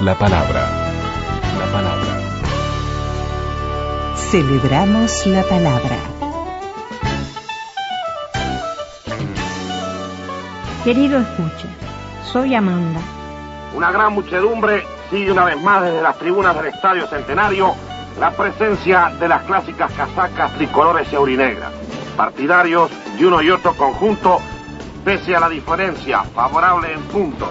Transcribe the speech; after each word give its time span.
La 0.00 0.14
palabra. 0.14 0.66
La 1.58 1.66
palabra. 1.72 2.20
Celebramos 4.30 5.26
la 5.26 5.42
palabra. 5.42 5.96
Querido 10.84 11.18
escucha, 11.18 11.68
soy 12.32 12.54
Amanda. 12.54 13.00
Una 13.74 13.92
gran 13.92 14.14
muchedumbre 14.14 14.86
sigue 15.10 15.32
una 15.32 15.44
vez 15.44 15.60
más 15.60 15.82
desde 15.82 16.00
las 16.00 16.16
tribunas 16.16 16.56
del 16.56 16.72
Estadio 16.72 17.06
Centenario 17.06 17.74
la 18.18 18.30
presencia 18.30 19.12
de 19.20 19.28
las 19.28 19.42
clásicas 19.42 19.92
casacas 19.92 20.54
tricolores 20.54 21.12
y 21.12 21.16
aurinegras, 21.16 21.72
partidarios 22.16 22.90
de 23.18 23.26
uno 23.26 23.42
y 23.42 23.50
otro 23.50 23.74
conjunto, 23.74 24.38
pese 25.04 25.36
a 25.36 25.40
la 25.40 25.48
diferencia 25.50 26.22
favorable 26.24 26.90
en 26.90 27.00
puntos. 27.02 27.50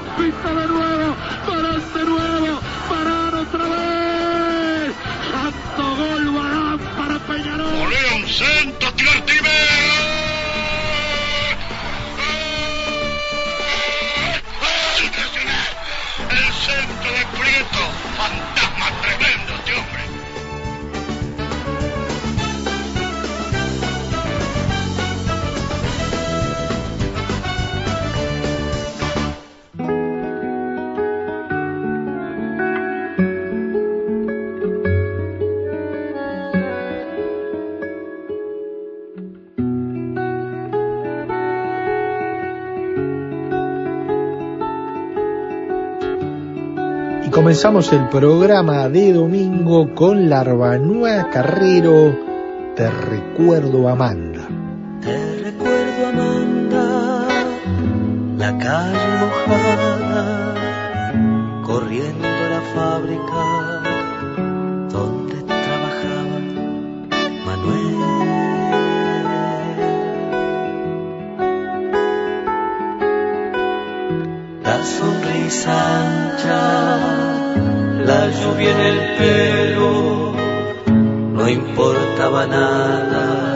Gol, 6.00 6.32
balón 6.32 6.80
para 6.98 7.20
Peñarol. 7.20 7.90
León 7.90 8.28
Santos, 8.28 8.96
tiro 8.96 9.12
Impresionante. 15.04 15.92
El 16.32 16.48
centro 16.66 17.12
de 17.12 17.24
Prieto. 17.38 17.84
Fantasma 18.18 18.88
tremendo 19.02 19.56
este 19.56 19.74
hombre. 19.76 20.09
Comenzamos 47.50 47.92
el 47.94 48.08
programa 48.10 48.90
de 48.90 49.12
domingo 49.12 49.96
con 49.96 50.30
Larbanúa 50.30 51.32
Carrero, 51.32 52.16
Te 52.76 52.92
recuerdo 52.92 53.90
Amanda. 53.90 54.48
Te 55.02 55.36
recuerdo 55.40 56.08
Amanda, 56.10 57.28
la 58.38 58.56
calle 58.56 59.08
mojada, 59.20 60.54
corriendo 61.66 62.28
a 62.28 62.50
la 62.50 62.62
fábrica 62.76 63.59
la 78.30 78.40
lluvia 78.42 78.72
en 78.72 78.80
el 78.80 79.18
pelo, 79.18 80.34
no 81.34 81.50
importaba 81.50 82.46
nada 82.46 83.49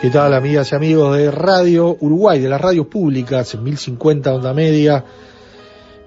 ¿Qué 0.00 0.10
tal 0.10 0.34
amigas 0.34 0.72
y 0.72 0.74
amigos 0.74 1.16
de 1.16 1.30
Radio 1.30 1.96
Uruguay, 2.00 2.40
de 2.40 2.48
las 2.48 2.60
radios 2.60 2.86
públicas, 2.86 3.54
en 3.54 3.62
1050 3.62 4.34
onda 4.34 4.52
media, 4.52 5.04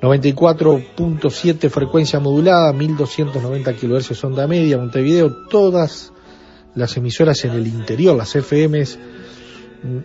94.7 0.01 1.69
frecuencia 1.69 2.19
modulada, 2.19 2.73
1290 2.73 3.73
kHz 3.73 4.23
onda 4.25 4.47
media, 4.47 4.77
Montevideo, 4.77 5.47
todas 5.49 6.11
las 6.75 6.97
emisoras 6.97 7.45
en 7.45 7.51
el 7.51 7.67
interior, 7.67 8.17
las 8.17 8.35
FMs 8.35 8.99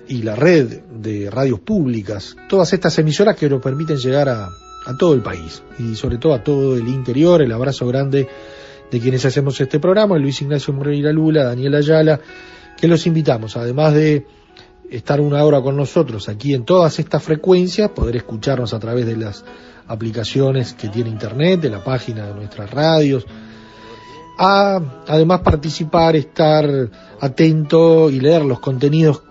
y 0.06 0.22
la 0.22 0.36
red 0.36 0.82
de 1.00 1.30
radios 1.30 1.58
públicas, 1.60 2.36
todas 2.48 2.72
estas 2.72 2.96
emisoras 2.98 3.36
que 3.36 3.48
nos 3.48 3.60
permiten 3.60 3.96
llegar 3.96 4.28
a 4.28 4.50
todo 4.98 5.14
el 5.14 5.22
país 5.22 5.64
y 5.80 5.96
sobre 5.96 6.18
todo 6.18 6.34
a 6.34 6.44
todo 6.44 6.76
el 6.76 6.86
interior, 6.86 7.42
el 7.42 7.50
abrazo 7.50 7.88
grande 7.88 8.28
de 8.90 9.00
quienes 9.00 9.24
hacemos 9.24 9.60
este 9.60 9.80
programa, 9.80 10.18
Luis 10.18 10.40
Ignacio 10.42 10.72
Moreira 10.72 11.12
Lula, 11.12 11.44
Daniel 11.44 11.74
Ayala, 11.74 12.20
que 12.76 12.88
los 12.88 13.06
invitamos, 13.06 13.56
además 13.56 13.94
de 13.94 14.26
estar 14.90 15.20
una 15.20 15.42
hora 15.44 15.60
con 15.60 15.76
nosotros 15.76 16.28
aquí 16.28 16.54
en 16.54 16.64
todas 16.64 16.98
estas 16.98 17.22
frecuencias, 17.22 17.90
poder 17.90 18.16
escucharnos 18.16 18.72
a 18.74 18.78
través 18.78 19.06
de 19.06 19.16
las 19.16 19.44
aplicaciones 19.88 20.74
que 20.74 20.88
tiene 20.88 21.10
Internet, 21.10 21.60
de 21.60 21.70
la 21.70 21.82
página 21.82 22.26
de 22.26 22.34
nuestras 22.34 22.70
radios, 22.70 23.26
a 24.38 24.80
además 25.06 25.40
participar, 25.40 26.14
estar 26.14 26.90
atento 27.20 28.10
y 28.10 28.20
leer 28.20 28.44
los 28.44 28.60
contenidos 28.60 29.22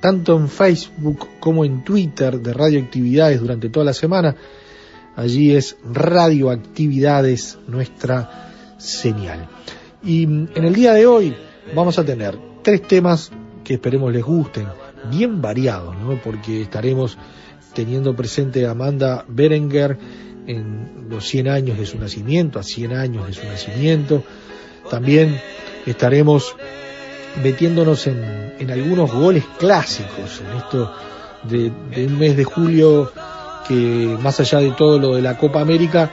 tanto 0.00 0.36
en 0.36 0.48
Facebook 0.48 1.28
como 1.38 1.64
en 1.64 1.84
Twitter 1.84 2.40
de 2.40 2.52
Radioactividades 2.52 3.40
durante 3.40 3.70
toda 3.70 3.86
la 3.86 3.92
semana. 3.92 4.34
Allí 5.14 5.54
es 5.54 5.76
Radioactividades 5.84 7.58
nuestra 7.68 8.51
señal. 8.82 9.48
Y 10.02 10.26
mm, 10.26 10.48
en 10.54 10.64
el 10.64 10.74
día 10.74 10.92
de 10.92 11.06
hoy 11.06 11.34
vamos 11.74 11.98
a 11.98 12.04
tener 12.04 12.36
tres 12.62 12.82
temas 12.82 13.30
que 13.64 13.74
esperemos 13.74 14.12
les 14.12 14.24
gusten, 14.24 14.66
bien 15.10 15.40
variados, 15.40 15.96
¿no? 15.96 16.20
Porque 16.22 16.62
estaremos 16.62 17.16
teniendo 17.74 18.14
presente 18.14 18.66
a 18.66 18.72
Amanda 18.72 19.24
Berenguer 19.28 19.96
en 20.46 21.06
los 21.08 21.26
100 21.28 21.48
años 21.48 21.78
de 21.78 21.86
su 21.86 21.98
nacimiento, 21.98 22.58
a 22.58 22.62
100 22.62 22.92
años 22.92 23.26
de 23.26 23.32
su 23.32 23.46
nacimiento. 23.46 24.24
También 24.90 25.40
estaremos 25.86 26.56
metiéndonos 27.42 28.06
en, 28.08 28.54
en 28.58 28.70
algunos 28.70 29.12
goles 29.12 29.44
clásicos, 29.58 30.40
en 30.40 30.58
esto 30.58 30.92
de, 31.44 31.72
de 31.94 32.06
un 32.06 32.18
mes 32.18 32.36
de 32.36 32.44
julio 32.44 33.12
que 33.66 34.18
más 34.20 34.40
allá 34.40 34.58
de 34.58 34.72
todo 34.72 34.98
lo 34.98 35.14
de 35.14 35.22
la 35.22 35.38
Copa 35.38 35.60
América, 35.60 36.10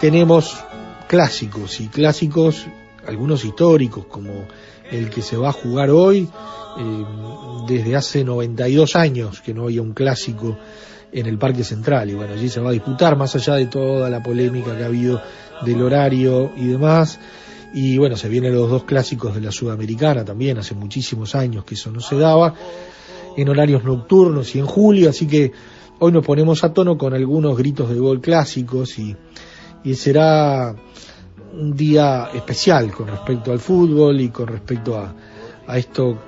tenemos 0.00 0.62
clásicos 1.12 1.78
y 1.82 1.88
clásicos, 1.88 2.64
algunos 3.06 3.44
históricos, 3.44 4.06
como 4.06 4.46
el 4.90 5.10
que 5.10 5.20
se 5.20 5.36
va 5.36 5.50
a 5.50 5.52
jugar 5.52 5.90
hoy, 5.90 6.26
eh, 6.78 7.04
desde 7.68 7.96
hace 7.96 8.24
92 8.24 8.96
años 8.96 9.42
que 9.42 9.52
no 9.52 9.64
había 9.64 9.82
un 9.82 9.92
clásico 9.92 10.56
en 11.12 11.26
el 11.26 11.36
Parque 11.36 11.64
Central, 11.64 12.08
y 12.08 12.14
bueno, 12.14 12.32
allí 12.32 12.48
se 12.48 12.60
va 12.60 12.70
a 12.70 12.72
disputar, 12.72 13.18
más 13.18 13.34
allá 13.34 13.56
de 13.56 13.66
toda 13.66 14.08
la 14.08 14.22
polémica 14.22 14.74
que 14.74 14.84
ha 14.84 14.86
habido 14.86 15.20
del 15.66 15.82
horario 15.82 16.50
y 16.56 16.68
demás, 16.68 17.20
y 17.74 17.98
bueno, 17.98 18.16
se 18.16 18.30
vienen 18.30 18.54
los 18.54 18.70
dos 18.70 18.84
clásicos 18.84 19.34
de 19.34 19.42
la 19.42 19.52
Sudamericana 19.52 20.24
también, 20.24 20.56
hace 20.56 20.74
muchísimos 20.74 21.34
años 21.34 21.66
que 21.66 21.74
eso 21.74 21.90
no 21.90 22.00
se 22.00 22.16
daba, 22.16 22.54
en 23.36 23.48
horarios 23.50 23.84
nocturnos 23.84 24.54
y 24.54 24.60
en 24.60 24.66
julio, 24.66 25.10
así 25.10 25.26
que 25.26 25.52
hoy 25.98 26.10
nos 26.10 26.24
ponemos 26.24 26.64
a 26.64 26.72
tono 26.72 26.96
con 26.96 27.12
algunos 27.12 27.54
gritos 27.58 27.90
de 27.90 27.98
gol 27.98 28.22
clásicos 28.22 28.98
y, 28.98 29.14
y 29.84 29.94
será 29.94 30.74
un 31.52 31.76
día 31.76 32.30
especial 32.32 32.90
con 32.92 33.08
respecto 33.08 33.52
al 33.52 33.58
fútbol 33.58 34.18
y 34.20 34.30
con 34.30 34.46
respecto 34.46 34.98
a, 34.98 35.14
a 35.66 35.78
esto 35.78 36.18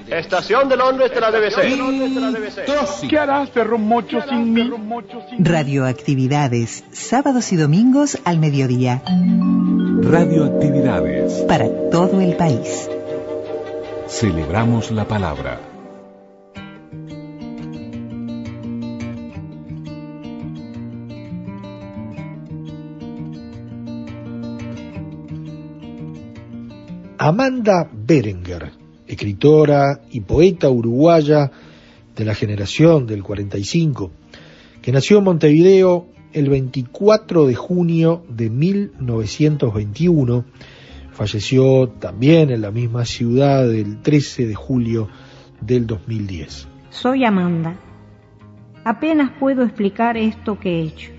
Estación 0.07 0.69
de 0.69 0.77
Londres 0.77 1.11
de 1.13 1.21
la 1.21 1.31
BBC. 1.31 3.07
¿Qué 3.09 3.19
harás, 3.19 3.49
perro 3.49 3.77
mocho, 3.77 4.19
sin 4.27 4.53
mí? 4.53 4.71
Radioactividades, 5.39 6.83
sábados 6.91 7.51
y 7.51 7.55
domingos 7.57 8.17
al 8.23 8.39
mediodía. 8.39 9.01
Radioactividades. 10.01 11.43
Para 11.47 11.67
todo 11.89 12.21
el 12.21 12.35
país. 12.35 12.89
Celebramos 14.07 14.91
la 14.91 15.05
palabra. 15.05 15.66
Amanda 27.27 27.89
Berenger, 27.91 28.71
escritora 29.05 29.99
y 30.11 30.21
poeta 30.21 30.69
uruguaya 30.69 31.51
de 32.15 32.23
la 32.23 32.33
generación 32.33 33.05
del 33.05 33.21
45, 33.21 34.11
que 34.81 34.93
nació 34.93 35.17
en 35.17 35.25
Montevideo 35.25 36.07
el 36.31 36.49
24 36.49 37.45
de 37.45 37.53
junio 37.53 38.23
de 38.29 38.49
1921, 38.49 40.45
falleció 41.11 41.89
también 41.89 42.49
en 42.49 42.61
la 42.61 42.71
misma 42.71 43.03
ciudad 43.03 43.69
el 43.75 44.01
13 44.01 44.47
de 44.47 44.55
julio 44.55 45.09
del 45.59 45.85
2010. 45.85 46.69
Soy 46.91 47.25
Amanda. 47.25 47.75
Apenas 48.85 49.31
puedo 49.37 49.63
explicar 49.63 50.15
esto 50.15 50.57
que 50.57 50.79
he 50.79 50.81
hecho. 50.83 51.11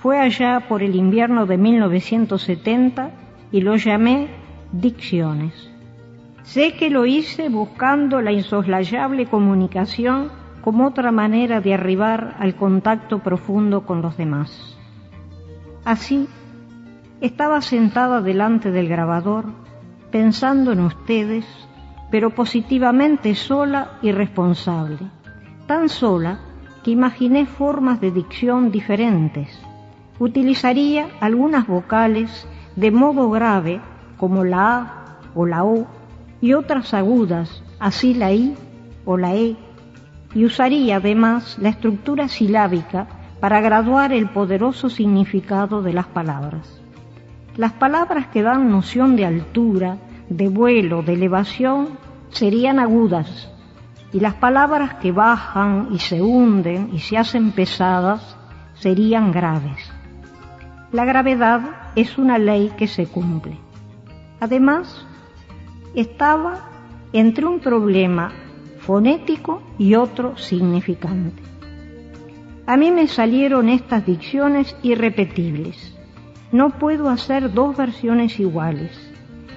Fue 0.00 0.18
allá 0.18 0.64
por 0.70 0.82
el 0.82 0.94
invierno 0.94 1.44
de 1.44 1.58
1970 1.58 3.10
y 3.52 3.60
lo 3.60 3.76
llamé 3.76 4.42
dicciones. 4.80 5.70
Sé 6.42 6.74
que 6.74 6.90
lo 6.90 7.06
hice 7.06 7.48
buscando 7.48 8.20
la 8.20 8.32
insoslayable 8.32 9.26
comunicación 9.26 10.30
como 10.62 10.86
otra 10.86 11.12
manera 11.12 11.60
de 11.60 11.74
arribar 11.74 12.36
al 12.38 12.54
contacto 12.54 13.20
profundo 13.20 13.86
con 13.86 14.02
los 14.02 14.16
demás. 14.16 14.76
Así, 15.84 16.28
estaba 17.20 17.60
sentada 17.60 18.20
delante 18.20 18.70
del 18.70 18.88
grabador, 18.88 19.46
pensando 20.10 20.72
en 20.72 20.80
ustedes, 20.80 21.46
pero 22.10 22.30
positivamente 22.30 23.34
sola 23.34 23.98
y 24.02 24.12
responsable, 24.12 24.98
tan 25.66 25.88
sola 25.88 26.40
que 26.82 26.90
imaginé 26.90 27.46
formas 27.46 28.00
de 28.00 28.10
dicción 28.10 28.70
diferentes. 28.70 29.58
Utilizaría 30.18 31.08
algunas 31.20 31.66
vocales 31.66 32.46
de 32.76 32.90
modo 32.90 33.30
grave 33.30 33.80
como 34.16 34.44
la 34.44 34.76
A 34.76 35.04
o 35.34 35.46
la 35.46 35.64
O, 35.64 35.86
y 36.40 36.52
otras 36.52 36.94
agudas, 36.94 37.62
así 37.78 38.14
la 38.14 38.32
I 38.32 38.54
o 39.04 39.16
la 39.16 39.34
E, 39.34 39.56
y 40.34 40.44
usaría 40.44 40.96
además 40.96 41.56
la 41.60 41.68
estructura 41.68 42.28
silábica 42.28 43.06
para 43.40 43.60
graduar 43.60 44.12
el 44.12 44.28
poderoso 44.28 44.88
significado 44.88 45.82
de 45.82 45.92
las 45.92 46.06
palabras. 46.06 46.80
Las 47.56 47.72
palabras 47.72 48.26
que 48.28 48.42
dan 48.42 48.70
noción 48.70 49.16
de 49.16 49.26
altura, 49.26 49.98
de 50.28 50.48
vuelo, 50.48 51.02
de 51.02 51.12
elevación, 51.12 51.90
serían 52.30 52.78
agudas, 52.78 53.50
y 54.12 54.20
las 54.20 54.34
palabras 54.34 54.94
que 54.94 55.12
bajan 55.12 55.88
y 55.92 55.98
se 55.98 56.22
hunden 56.22 56.90
y 56.92 57.00
se 57.00 57.18
hacen 57.18 57.52
pesadas 57.52 58.36
serían 58.74 59.32
graves. 59.32 59.90
La 60.92 61.04
gravedad 61.04 61.60
es 61.96 62.18
una 62.18 62.38
ley 62.38 62.72
que 62.76 62.86
se 62.86 63.06
cumple. 63.06 63.63
Además, 64.40 65.06
estaba 65.94 66.68
entre 67.12 67.46
un 67.46 67.60
problema 67.60 68.32
fonético 68.78 69.62
y 69.78 69.94
otro 69.94 70.36
significante. 70.36 71.42
A 72.66 72.76
mí 72.76 72.90
me 72.90 73.06
salieron 73.06 73.68
estas 73.68 74.04
dicciones 74.04 74.76
irrepetibles. 74.82 75.96
No 76.50 76.70
puedo 76.70 77.08
hacer 77.08 77.52
dos 77.52 77.76
versiones 77.76 78.38
iguales. 78.40 78.90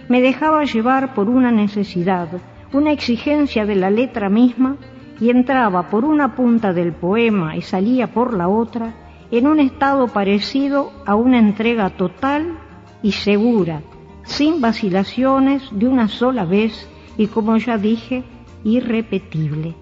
Me 0.09 0.21
dejaba 0.21 0.63
llevar 0.63 1.13
por 1.13 1.29
una 1.29 1.51
necesidad, 1.51 2.29
una 2.73 2.91
exigencia 2.91 3.65
de 3.65 3.75
la 3.75 3.89
letra 3.89 4.29
misma 4.29 4.77
y 5.19 5.29
entraba 5.29 5.89
por 5.89 6.05
una 6.05 6.35
punta 6.35 6.73
del 6.73 6.93
poema 6.93 7.55
y 7.55 7.61
salía 7.61 8.07
por 8.13 8.33
la 8.33 8.47
otra 8.47 8.93
en 9.31 9.47
un 9.47 9.59
estado 9.59 10.07
parecido 10.07 10.91
a 11.05 11.15
una 11.15 11.39
entrega 11.39 11.89
total 11.89 12.57
y 13.01 13.11
segura 13.11 13.81
sin 14.27 14.61
vacilaciones, 14.61 15.63
de 15.71 15.87
una 15.87 16.07
sola 16.07 16.45
vez 16.45 16.87
y, 17.17 17.27
como 17.27 17.57
ya 17.57 17.77
dije, 17.77 18.23
irrepetible. 18.63 19.73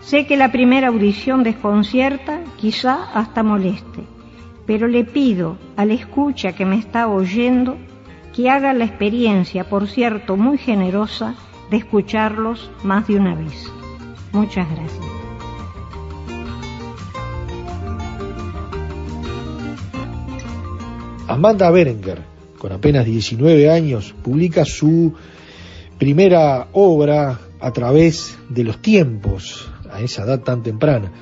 Sé 0.00 0.26
que 0.26 0.36
la 0.36 0.52
primera 0.52 0.88
audición 0.88 1.42
desconcierta, 1.42 2.40
quizá 2.56 3.10
hasta 3.12 3.42
moleste, 3.42 4.04
pero 4.66 4.86
le 4.86 5.04
pido 5.04 5.58
a 5.76 5.84
la 5.84 5.94
escucha 5.94 6.52
que 6.52 6.64
me 6.64 6.76
está 6.78 7.08
oyendo 7.08 7.76
que 8.34 8.48
haga 8.50 8.72
la 8.72 8.84
experiencia, 8.84 9.68
por 9.68 9.88
cierto, 9.88 10.36
muy 10.36 10.58
generosa, 10.58 11.34
de 11.70 11.78
escucharlos 11.78 12.70
más 12.84 13.06
de 13.08 13.16
una 13.16 13.34
vez. 13.34 13.70
Muchas 14.32 14.66
gracias. 14.70 15.06
Amanda 21.26 21.70
Berenger 21.70 22.37
con 22.58 22.72
apenas 22.72 23.06
19 23.06 23.70
años, 23.70 24.14
publica 24.22 24.64
su 24.64 25.14
primera 25.98 26.68
obra 26.72 27.38
a 27.60 27.72
través 27.72 28.36
de 28.48 28.64
los 28.64 28.80
tiempos, 28.82 29.68
a 29.90 30.00
esa 30.00 30.24
edad 30.24 30.40
tan 30.40 30.62
temprana. 30.62 31.12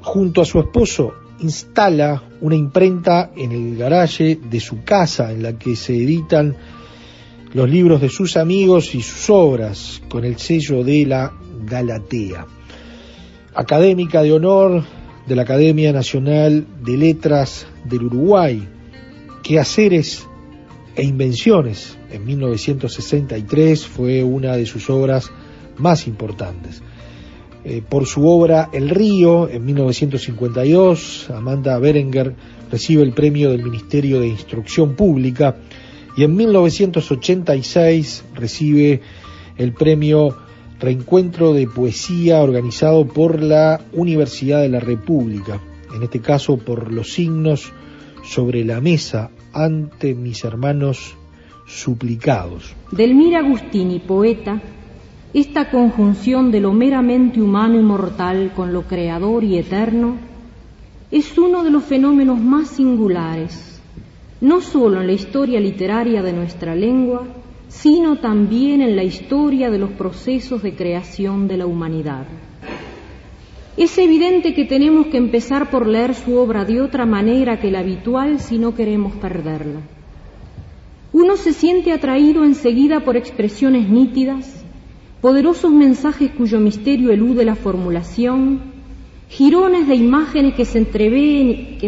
Junto 0.00 0.42
a 0.42 0.44
su 0.44 0.58
esposo 0.58 1.12
instala 1.40 2.22
una 2.40 2.56
imprenta 2.56 3.30
en 3.36 3.52
el 3.52 3.76
garaje 3.76 4.38
de 4.42 4.60
su 4.60 4.82
casa 4.82 5.32
en 5.32 5.42
la 5.42 5.58
que 5.58 5.76
se 5.76 5.94
editan 5.94 6.56
los 7.52 7.68
libros 7.68 8.00
de 8.00 8.08
sus 8.08 8.36
amigos 8.36 8.94
y 8.94 9.02
sus 9.02 9.28
obras 9.30 10.02
con 10.08 10.24
el 10.24 10.38
sello 10.38 10.84
de 10.84 11.06
la 11.06 11.32
Galatea. 11.64 12.46
Académica 13.54 14.22
de 14.22 14.32
honor 14.32 14.84
de 15.26 15.36
la 15.36 15.42
Academia 15.42 15.92
Nacional 15.92 16.66
de 16.82 16.96
Letras 16.96 17.66
del 17.84 18.04
Uruguay, 18.04 18.66
Quehaceres 19.50 20.28
e 20.94 21.02
Invenciones 21.02 21.98
en 22.08 22.24
1963 22.24 23.84
fue 23.84 24.22
una 24.22 24.56
de 24.56 24.64
sus 24.64 24.88
obras 24.88 25.32
más 25.76 26.06
importantes. 26.06 26.80
Eh, 27.64 27.82
por 27.82 28.06
su 28.06 28.28
obra 28.28 28.70
El 28.72 28.90
río 28.90 29.48
en 29.48 29.64
1952, 29.64 31.30
Amanda 31.30 31.76
Berenger 31.80 32.36
recibe 32.70 33.02
el 33.02 33.12
premio 33.12 33.50
del 33.50 33.64
Ministerio 33.64 34.20
de 34.20 34.28
Instrucción 34.28 34.94
Pública 34.94 35.56
y 36.16 36.22
en 36.22 36.36
1986 36.36 38.26
recibe 38.36 39.00
el 39.56 39.72
premio 39.72 40.36
Reencuentro 40.78 41.54
de 41.54 41.66
Poesía 41.66 42.40
organizado 42.40 43.04
por 43.04 43.42
la 43.42 43.80
Universidad 43.94 44.60
de 44.62 44.68
la 44.68 44.78
República, 44.78 45.60
en 45.92 46.04
este 46.04 46.20
caso 46.20 46.56
por 46.56 46.92
los 46.92 47.12
signos 47.12 47.72
sobre 48.22 48.64
la 48.64 48.80
mesa 48.80 49.32
ante 49.52 50.14
mis 50.14 50.44
hermanos 50.44 51.16
suplicados. 51.66 52.74
Delmira 52.90 53.38
Agustini, 53.38 53.98
poeta, 54.00 54.60
esta 55.32 55.70
conjunción 55.70 56.50
de 56.50 56.60
lo 56.60 56.72
meramente 56.72 57.40
humano 57.40 57.78
y 57.78 57.82
mortal 57.82 58.52
con 58.54 58.72
lo 58.72 58.82
creador 58.82 59.44
y 59.44 59.58
eterno 59.58 60.16
es 61.10 61.36
uno 61.38 61.62
de 61.62 61.70
los 61.70 61.84
fenómenos 61.84 62.40
más 62.40 62.68
singulares, 62.68 63.80
no 64.40 64.60
sólo 64.60 65.00
en 65.00 65.06
la 65.06 65.12
historia 65.12 65.60
literaria 65.60 66.22
de 66.22 66.32
nuestra 66.32 66.74
lengua, 66.74 67.26
sino 67.68 68.16
también 68.16 68.80
en 68.80 68.96
la 68.96 69.04
historia 69.04 69.70
de 69.70 69.78
los 69.78 69.90
procesos 69.90 70.62
de 70.62 70.74
creación 70.74 71.46
de 71.46 71.56
la 71.56 71.66
humanidad. 71.66 72.26
Es 73.80 73.96
evidente 73.96 74.52
que 74.52 74.66
tenemos 74.66 75.06
que 75.06 75.16
empezar 75.16 75.70
por 75.70 75.86
leer 75.86 76.14
su 76.14 76.36
obra 76.36 76.66
de 76.66 76.82
otra 76.82 77.06
manera 77.06 77.58
que 77.58 77.70
la 77.70 77.78
habitual 77.78 78.38
si 78.38 78.58
no 78.58 78.74
queremos 78.74 79.14
perderla. 79.14 79.80
Uno 81.14 81.38
se 81.38 81.54
siente 81.54 81.90
atraído 81.90 82.44
enseguida 82.44 83.00
por 83.00 83.16
expresiones 83.16 83.88
nítidas, 83.88 84.62
poderosos 85.22 85.72
mensajes 85.72 86.30
cuyo 86.32 86.60
misterio 86.60 87.10
elude 87.10 87.46
la 87.46 87.54
formulación, 87.54 88.60
jirones 89.30 89.88
de 89.88 89.94
imágenes 89.94 90.52
que 90.52 90.66
se 90.66 90.76
entreveen, 90.76 91.78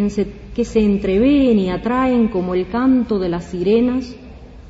que 0.55 0.65
se 0.65 0.81
entreveen 0.81 1.59
y 1.59 1.69
atraen 1.69 2.29
como 2.29 2.55
el 2.55 2.69
canto 2.69 3.19
de 3.19 3.29
las 3.29 3.51
sirenas, 3.51 4.17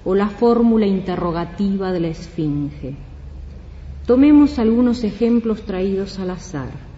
o 0.04 0.16
la 0.16 0.28
fórmula 0.28 0.88
interrogativa 0.88 1.92
de 1.92 2.00
la 2.00 2.08
esfinge. 2.08 2.96
Tomemos 4.08 4.58
algunos 4.58 5.04
ejemplos 5.04 5.62
traídos 5.62 6.18
al 6.18 6.30
azar. 6.30 6.91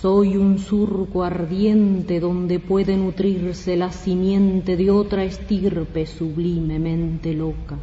Soy 0.00 0.36
un 0.36 0.58
surco 0.58 1.24
ardiente 1.24 2.20
donde 2.20 2.60
puede 2.60 2.98
nutrirse 2.98 3.76
la 3.76 3.90
simiente 3.92 4.76
de 4.76 4.90
otra 4.90 5.24
estirpe 5.24 6.04
sublimemente 6.04 7.32
loca. 7.32 7.78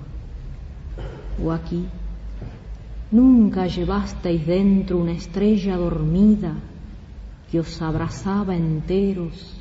O 1.43 1.51
aquí, 1.51 1.83
nunca 3.09 3.65
llevasteis 3.65 4.45
dentro 4.45 4.99
una 4.99 5.13
estrella 5.13 5.75
dormida 5.75 6.53
que 7.49 7.59
os 7.59 7.81
abrazaba 7.81 8.55
enteros 8.55 9.57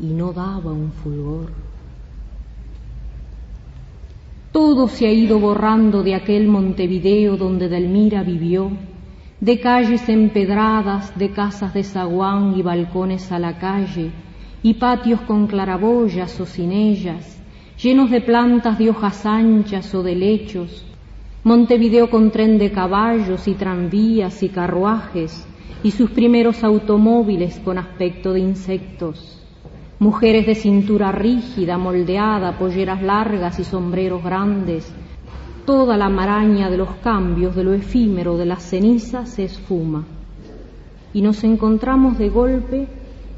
y 0.00 0.06
no 0.06 0.32
daba 0.32 0.72
un 0.72 0.92
fulgor. 0.92 1.50
Todo 4.50 4.88
se 4.88 5.06
ha 5.06 5.12
ido 5.12 5.38
borrando 5.38 6.02
de 6.02 6.14
aquel 6.14 6.48
Montevideo 6.48 7.36
donde 7.36 7.68
Delmira 7.68 8.22
vivió, 8.22 8.70
de 9.40 9.58
calles 9.58 10.08
empedradas, 10.08 11.18
de 11.18 11.30
casas 11.30 11.72
de 11.72 11.82
zaguán 11.82 12.54
y 12.56 12.62
balcones 12.62 13.32
a 13.32 13.38
la 13.38 13.58
calle, 13.58 14.10
y 14.62 14.74
patios 14.74 15.20
con 15.22 15.46
claraboyas 15.46 16.38
o 16.40 16.46
sin 16.46 16.72
ellas, 16.72 17.40
llenos 17.82 18.10
de 18.10 18.20
plantas 18.20 18.78
de 18.78 18.90
hojas 18.90 19.24
anchas 19.24 19.94
o 19.94 20.02
de 20.02 20.14
lechos, 20.14 20.84
Montevideo 21.42 22.10
con 22.10 22.30
tren 22.30 22.58
de 22.58 22.70
caballos 22.70 23.48
y 23.48 23.54
tranvías 23.54 24.42
y 24.42 24.50
carruajes, 24.50 25.46
y 25.82 25.90
sus 25.90 26.10
primeros 26.10 26.62
automóviles 26.62 27.58
con 27.60 27.78
aspecto 27.78 28.34
de 28.34 28.40
insectos 28.40 29.40
mujeres 30.00 30.46
de 30.46 30.54
cintura 30.54 31.12
rígida, 31.12 31.76
moldeada, 31.76 32.58
polleras 32.58 33.02
largas 33.02 33.60
y 33.60 33.64
sombreros 33.64 34.24
grandes. 34.24 34.90
Toda 35.64 35.96
la 35.96 36.08
maraña 36.08 36.70
de 36.70 36.76
los 36.76 36.90
cambios, 36.96 37.54
de 37.54 37.64
lo 37.64 37.72
efímero, 37.74 38.36
de 38.36 38.46
las 38.46 38.62
cenizas 38.62 39.30
se 39.30 39.44
esfuma. 39.44 40.06
Y 41.12 41.22
nos 41.22 41.44
encontramos 41.44 42.18
de 42.18 42.28
golpe 42.28 42.86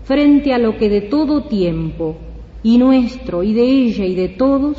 frente 0.05 0.53
a 0.53 0.59
lo 0.59 0.77
que 0.77 0.89
de 0.89 1.03
todo 1.03 1.45
tiempo, 1.45 2.17
y 2.63 2.79
nuestro, 2.79 3.43
y 3.43 3.55
de 3.55 3.63
ella, 3.63 4.05
y 4.05 4.15
de 4.15 4.29
todos, 4.29 4.77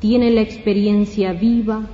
tiene 0.00 0.30
la 0.30 0.42
experiencia 0.42 1.32
viva, 1.32 1.88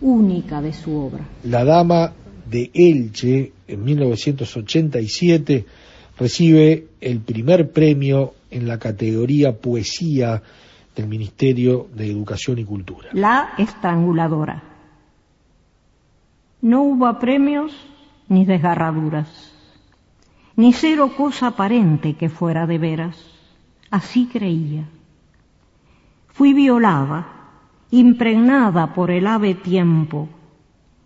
única 0.00 0.62
de 0.62 0.72
su 0.72 0.94
obra. 0.94 1.28
La 1.44 1.64
Dama 1.64 2.12
de 2.48 2.70
Elche, 2.72 3.52
en 3.68 3.84
1987, 3.84 5.64
recibe 6.18 6.86
el 7.00 7.20
primer 7.20 7.70
premio 7.70 8.34
en 8.50 8.66
la 8.66 8.78
categoría 8.78 9.52
poesía 9.52 10.42
del 10.94 11.06
Ministerio 11.06 11.88
de 11.94 12.10
Educación 12.10 12.58
y 12.58 12.64
Cultura. 12.64 13.08
La 13.12 13.54
estranguladora. 13.58 14.62
No 16.62 16.82
hubo 16.82 17.18
premios 17.18 17.72
ni 18.28 18.44
desgarraduras, 18.44 19.52
ni 20.56 20.72
cero 20.72 21.12
cosa 21.16 21.48
aparente 21.48 22.14
que 22.14 22.28
fuera 22.28 22.66
de 22.66 22.78
veras. 22.78 23.16
Así 23.90 24.26
creía. 24.26 24.88
Fui 26.28 26.52
violada, 26.52 27.26
impregnada 27.90 28.94
por 28.94 29.10
el 29.10 29.26
ave 29.26 29.54
tiempo, 29.54 30.28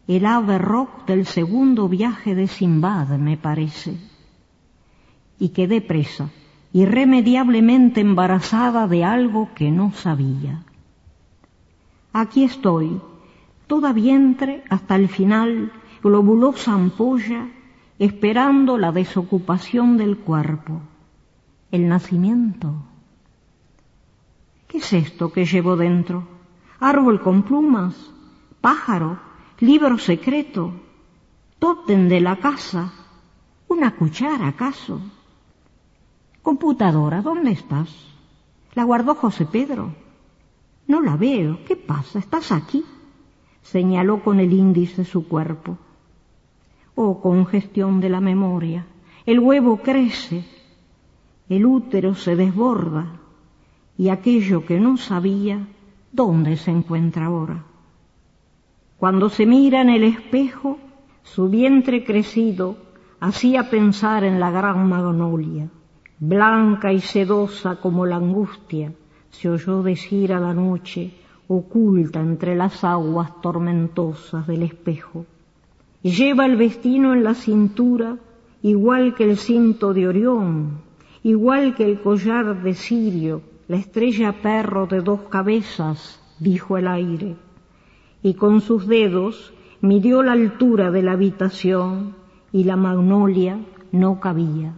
el 0.07 0.27
ave 0.27 0.59
rock 0.59 1.07
del 1.07 1.25
segundo 1.27 1.89
viaje 1.89 2.35
de 2.35 2.47
Simbad, 2.47 3.09
me 3.19 3.37
parece, 3.37 3.97
y 5.39 5.49
quedé 5.51 5.81
presa 5.81 6.31
irremediablemente 6.75 8.01
embarazada 8.01 8.89
de 8.89 9.05
algo 9.05 9.51
que 9.55 9.71
no 9.71 9.93
sabía. 9.93 10.65
Aquí 12.13 12.43
estoy, 12.43 13.01
toda 13.69 13.93
vientre 13.93 14.65
hasta 14.69 14.97
el 14.97 15.09
final, 15.09 15.71
globulosa 16.03 16.73
ampolla, 16.73 17.47
esperando 18.01 18.77
la 18.77 18.91
desocupación 18.91 19.97
del 19.97 20.19
cuerpo, 20.19 20.81
el 21.71 21.87
nacimiento. 21.89 22.75
¿Qué 24.67 24.79
es 24.79 24.93
esto 24.93 25.31
que 25.31 25.47
llevo 25.47 25.77
dentro? 25.77 26.27
¿Árbol 26.81 27.21
con 27.21 27.45
plumas? 27.45 27.95
¿Pájaro? 28.61 29.21
¿Libro 29.61 29.97
secreto? 29.99 30.73
¿Tótem 31.61 32.09
de 32.09 32.21
la 32.21 32.35
casa? 32.35 32.93
¿Una 33.69 33.95
cuchara 33.95 34.49
acaso? 34.49 35.01
Computadora, 36.45 37.23
¿dónde 37.23 37.53
estás? 37.53 37.89
La 38.75 38.85
guardó 38.85 39.15
José 39.15 39.47
Pedro. 39.47 39.95
No 40.87 41.01
la 41.01 41.17
veo. 41.17 41.61
¿Qué 41.67 41.75
pasa? 41.75 42.19
¿Estás 42.19 42.53
aquí? 42.53 42.85
Señaló 43.63 44.23
con 44.23 44.41
el 44.41 44.53
índice 44.53 45.07
su 45.07 45.27
cuerpo. 45.27 45.79
Oh, 46.97 47.23
congestión 47.23 47.99
de 47.99 48.11
la 48.11 48.21
memoria. 48.21 48.85
El 49.25 49.41
huevo 49.41 49.79
crece, 49.79 50.45
el 51.49 51.65
útero 51.65 52.15
se 52.15 52.37
desborda 52.37 53.07
y 53.97 54.11
aquello 54.11 54.67
que 54.67 54.79
no 54.79 54.99
sabía, 54.99 55.67
¿dónde 56.13 56.59
se 56.59 56.71
encuentra 56.71 57.25
ahora? 57.25 57.65
Cuando 58.99 59.31
se 59.31 59.47
mira 59.47 59.81
en 59.81 59.89
el 59.89 60.05
espejo, 60.05 60.77
su 61.23 61.49
vientre 61.49 62.05
crecido 62.05 62.77
hacía 63.19 63.71
pensar 63.71 64.25
en 64.25 64.41
la 64.41 64.51
gran 64.51 64.87
magnolia 64.87 65.71
blanca 66.19 66.93
y 66.93 67.01
sedosa 67.01 67.77
como 67.77 68.07
la 68.07 68.17
angustia, 68.17 68.93
se 69.31 69.51
oyó 69.51 69.83
decir 69.83 70.33
a 70.33 70.41
la 70.41 70.55
noche, 70.55 71.13
oculta 71.49 72.21
entre 72.21 72.55
las 72.55 72.85
aguas 72.85 73.41
tormentosas 73.41 74.47
del 74.47 74.63
espejo. 74.63 75.27
Lleva 76.03 76.47
el 76.47 76.57
vestino 76.57 77.15
en 77.15 77.25
la 77.25 77.35
cintura, 77.35 78.17
igual 78.63 79.15
que 79.15 79.25
el 79.25 79.37
cinto 79.37 79.93
de 79.93 80.09
Orión, 80.09 80.83
igual 81.23 81.75
que 81.75 81.85
el 81.85 82.01
collar 82.01 82.63
de 82.63 82.75
Sirio, 82.75 83.43
la 83.69 83.77
estrella 83.77 84.43
perro 84.43 84.87
de 84.87 85.01
dos 85.01 85.23
cabezas, 85.31 86.21
dijo 86.39 86.77
el 86.77 86.89
aire, 86.89 87.37
y 88.23 88.35
con 88.35 88.61
sus 88.61 88.87
dedos 88.87 89.53
midió 89.81 90.23
la 90.23 90.33
altura 90.33 90.91
de 90.91 91.03
la 91.03 91.13
habitación 91.13 92.15
y 92.53 92.65
la 92.65 92.77
magnolia 92.77 93.59
no 93.93 94.21
cabía. 94.21 94.75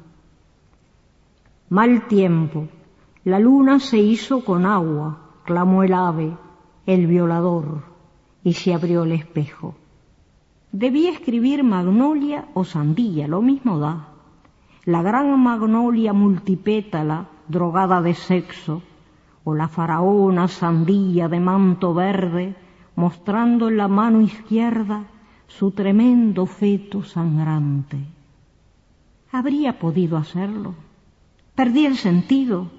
Mal 1.68 2.06
tiempo. 2.06 2.68
La 3.24 3.40
luna 3.40 3.80
se 3.80 3.98
hizo 3.98 4.44
con 4.44 4.66
agua, 4.66 5.18
clamó 5.44 5.82
el 5.82 5.94
ave, 5.94 6.36
el 6.86 7.08
violador, 7.08 7.82
y 8.44 8.52
se 8.52 8.72
abrió 8.72 9.02
el 9.02 9.10
espejo. 9.10 9.74
Debía 10.70 11.10
escribir 11.10 11.64
magnolia 11.64 12.46
o 12.54 12.62
sandía, 12.62 13.26
lo 13.26 13.42
mismo 13.42 13.80
da. 13.80 14.10
La 14.84 15.02
gran 15.02 15.42
magnolia 15.42 16.12
multipétala, 16.12 17.30
drogada 17.48 18.00
de 18.00 18.14
sexo, 18.14 18.82
o 19.42 19.52
la 19.52 19.66
faraona 19.66 20.46
sandía 20.46 21.26
de 21.26 21.40
manto 21.40 21.94
verde, 21.94 22.54
mostrando 22.94 23.68
en 23.68 23.76
la 23.76 23.88
mano 23.88 24.20
izquierda 24.20 25.06
su 25.48 25.72
tremendo 25.72 26.46
feto 26.46 27.02
sangrante. 27.02 27.98
¿Habría 29.32 29.80
podido 29.80 30.16
hacerlo? 30.16 30.85
Perdí 31.56 31.86
el 31.86 31.96
sentido. 31.96 32.70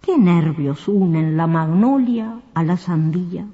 ¿Qué 0.00 0.16
nervios 0.16 0.86
unen 0.86 1.36
la 1.36 1.48
magnolia 1.48 2.40
a 2.54 2.62
la 2.62 2.76
sandía? 2.76 3.48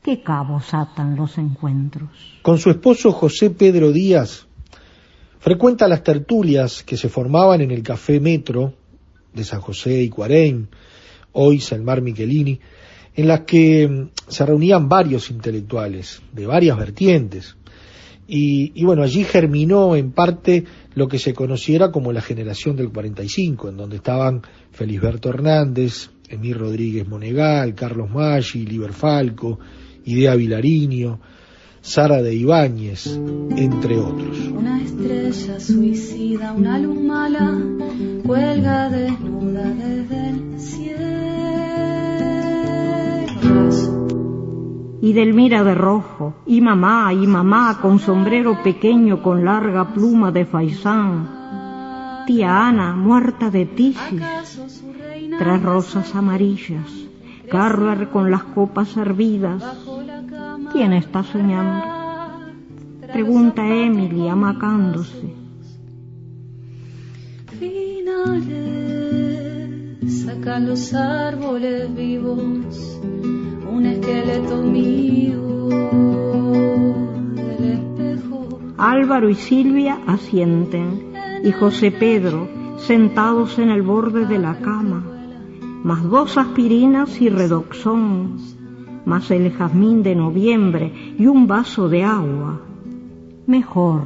¿Qué 0.00 0.22
cabos 0.22 0.72
atan 0.72 1.16
los 1.16 1.36
encuentros? 1.36 2.08
Con 2.42 2.58
su 2.58 2.70
esposo 2.70 3.10
José 3.10 3.50
Pedro 3.50 3.90
Díaz 3.90 4.46
frecuenta 5.40 5.88
las 5.88 6.04
tertulias 6.04 6.84
que 6.84 6.96
se 6.96 7.08
formaban 7.08 7.60
en 7.60 7.72
el 7.72 7.82
Café 7.82 8.20
Metro 8.20 8.74
de 9.34 9.42
San 9.42 9.60
José 9.60 10.02
y 10.02 10.08
Cuarén, 10.08 10.68
hoy 11.32 11.58
Salmar 11.58 12.02
Michelini, 12.02 12.60
en 13.16 13.26
las 13.26 13.40
que 13.40 13.88
mm, 13.88 14.10
se 14.28 14.46
reunían 14.46 14.88
varios 14.88 15.30
intelectuales 15.32 16.22
de 16.32 16.46
varias 16.46 16.78
vertientes. 16.78 17.56
Y, 18.28 18.72
y, 18.80 18.84
bueno, 18.84 19.02
allí 19.02 19.24
germinó 19.24 19.96
en 19.96 20.12
parte 20.12 20.64
lo 20.96 21.08
que 21.08 21.18
se 21.18 21.34
conociera 21.34 21.92
como 21.92 22.10
la 22.10 22.22
generación 22.22 22.74
del 22.74 22.90
45, 22.90 23.68
en 23.68 23.76
donde 23.76 23.96
estaban 23.96 24.40
Felisberto 24.72 25.28
Hernández, 25.28 26.08
Emir 26.26 26.56
Rodríguez 26.56 27.06
Monegal, 27.06 27.74
Carlos 27.74 28.10
Maggi, 28.10 28.64
Liber 28.64 28.94
Falco, 28.94 29.58
Idea 30.06 30.34
Vilariño, 30.34 31.20
Sara 31.82 32.22
de 32.22 32.34
Ibáñez, 32.34 33.06
entre 33.56 33.98
otros. 33.98 34.38
Una 34.48 34.82
estrella 34.82 35.60
suicida, 35.60 36.52
una 36.54 36.78
luz 36.78 36.98
mala, 36.98 37.62
cuelga 38.24 38.88
desnuda 38.88 39.68
desde 39.74 40.30
el 40.30 40.58
cielo 40.58 41.25
y 45.00 45.12
Delmira 45.12 45.62
de 45.62 45.74
rojo, 45.74 46.34
y 46.46 46.60
mamá, 46.60 47.12
y 47.12 47.26
mamá 47.26 47.78
con 47.80 47.98
sombrero 47.98 48.62
pequeño 48.62 49.22
con 49.22 49.44
larga 49.44 49.92
pluma 49.92 50.32
de 50.32 50.44
faisán, 50.44 52.24
tía 52.26 52.66
Ana 52.66 52.94
muerta 52.96 53.50
de 53.50 53.66
tisis, 53.66 54.22
tres 55.38 55.62
rosas 55.62 56.14
amarillas, 56.14 56.90
Carver 57.50 58.08
con 58.08 58.30
las 58.30 58.42
copas 58.42 58.88
servidas. 58.88 59.62
¿Quién 60.72 60.92
está 60.92 61.22
soñando? 61.22 61.84
Pregunta 63.12 63.64
Emily 63.66 64.28
amacándose. 64.28 65.32
Finales, 67.58 68.54
sacan 70.24 70.66
los 70.66 70.92
árboles 70.92 71.94
vivos, 71.94 73.00
un 73.76 73.86
esqueleto 73.86 74.62
mío 74.62 75.68
del 77.34 77.64
espejo. 77.76 78.48
Álvaro 78.78 79.28
y 79.28 79.34
Silvia 79.34 79.98
asienten 80.06 81.12
y 81.44 81.52
José 81.52 81.90
Pedro 81.90 82.48
sentados 82.78 83.58
en 83.58 83.68
el 83.70 83.82
borde 83.82 84.26
de 84.26 84.38
la 84.38 84.58
cama, 84.60 85.04
más 85.82 86.02
dos 86.04 86.38
aspirinas 86.38 87.20
y 87.20 87.28
redoxón, 87.28 88.38
más 89.04 89.30
el 89.30 89.52
jazmín 89.52 90.02
de 90.02 90.14
noviembre 90.14 91.14
y 91.18 91.26
un 91.26 91.46
vaso 91.46 91.88
de 91.88 92.04
agua. 92.04 92.62
Mejor. 93.46 94.02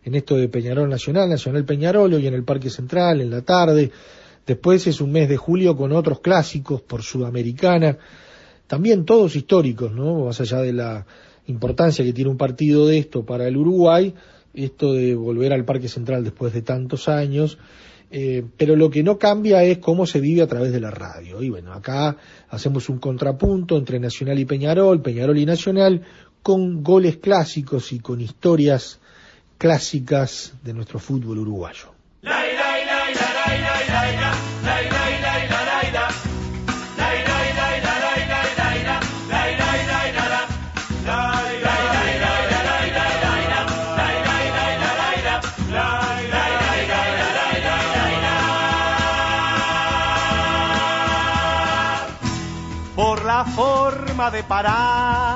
en 0.04 0.14
esto 0.14 0.36
de 0.36 0.48
Peñarol 0.48 0.88
Nacional, 0.88 1.28
Nacional 1.28 1.64
Peñarol, 1.64 2.14
hoy 2.14 2.26
en 2.26 2.34
el 2.34 2.44
Parque 2.44 2.70
Central, 2.70 3.20
en 3.20 3.30
la 3.30 3.42
tarde. 3.42 3.90
Después 4.46 4.86
es 4.86 5.00
un 5.00 5.12
mes 5.12 5.28
de 5.28 5.36
julio 5.36 5.76
con 5.76 5.92
otros 5.92 6.20
clásicos 6.20 6.80
por 6.80 7.02
Sudamericana, 7.02 7.98
también 8.66 9.04
todos 9.04 9.36
históricos, 9.36 9.92
¿no? 9.92 10.24
Más 10.24 10.40
allá 10.40 10.60
de 10.60 10.72
la 10.72 11.06
importancia 11.46 12.04
que 12.04 12.12
tiene 12.12 12.30
un 12.30 12.36
partido 12.36 12.86
de 12.86 12.98
esto 12.98 13.24
para 13.24 13.46
el 13.48 13.56
Uruguay, 13.56 14.14
esto 14.54 14.92
de 14.92 15.14
volver 15.14 15.52
al 15.52 15.64
Parque 15.64 15.88
Central 15.88 16.24
después 16.24 16.52
de 16.52 16.62
tantos 16.62 17.08
años, 17.08 17.58
eh, 18.10 18.44
pero 18.56 18.74
lo 18.74 18.90
que 18.90 19.02
no 19.02 19.18
cambia 19.18 19.62
es 19.64 19.78
cómo 19.78 20.06
se 20.06 20.20
vive 20.20 20.42
a 20.42 20.46
través 20.46 20.72
de 20.72 20.80
la 20.80 20.90
radio. 20.90 21.42
Y 21.42 21.50
bueno, 21.50 21.72
acá 21.72 22.16
hacemos 22.48 22.88
un 22.88 22.98
contrapunto 22.98 23.76
entre 23.76 24.00
Nacional 24.00 24.38
y 24.38 24.46
Peñarol, 24.46 25.02
Peñarol 25.02 25.38
y 25.38 25.44
Nacional, 25.46 26.02
con 26.42 26.82
goles 26.82 27.18
clásicos 27.18 27.92
y 27.92 27.98
con 27.98 28.20
historias 28.20 29.00
clásicas 29.58 30.54
de 30.62 30.72
nuestro 30.72 31.00
fútbol 31.00 31.38
uruguayo. 31.38 31.92
Por 52.94 53.24
la 53.24 53.44
forma 53.44 54.30
de 54.30 54.42
pararse 54.42 55.27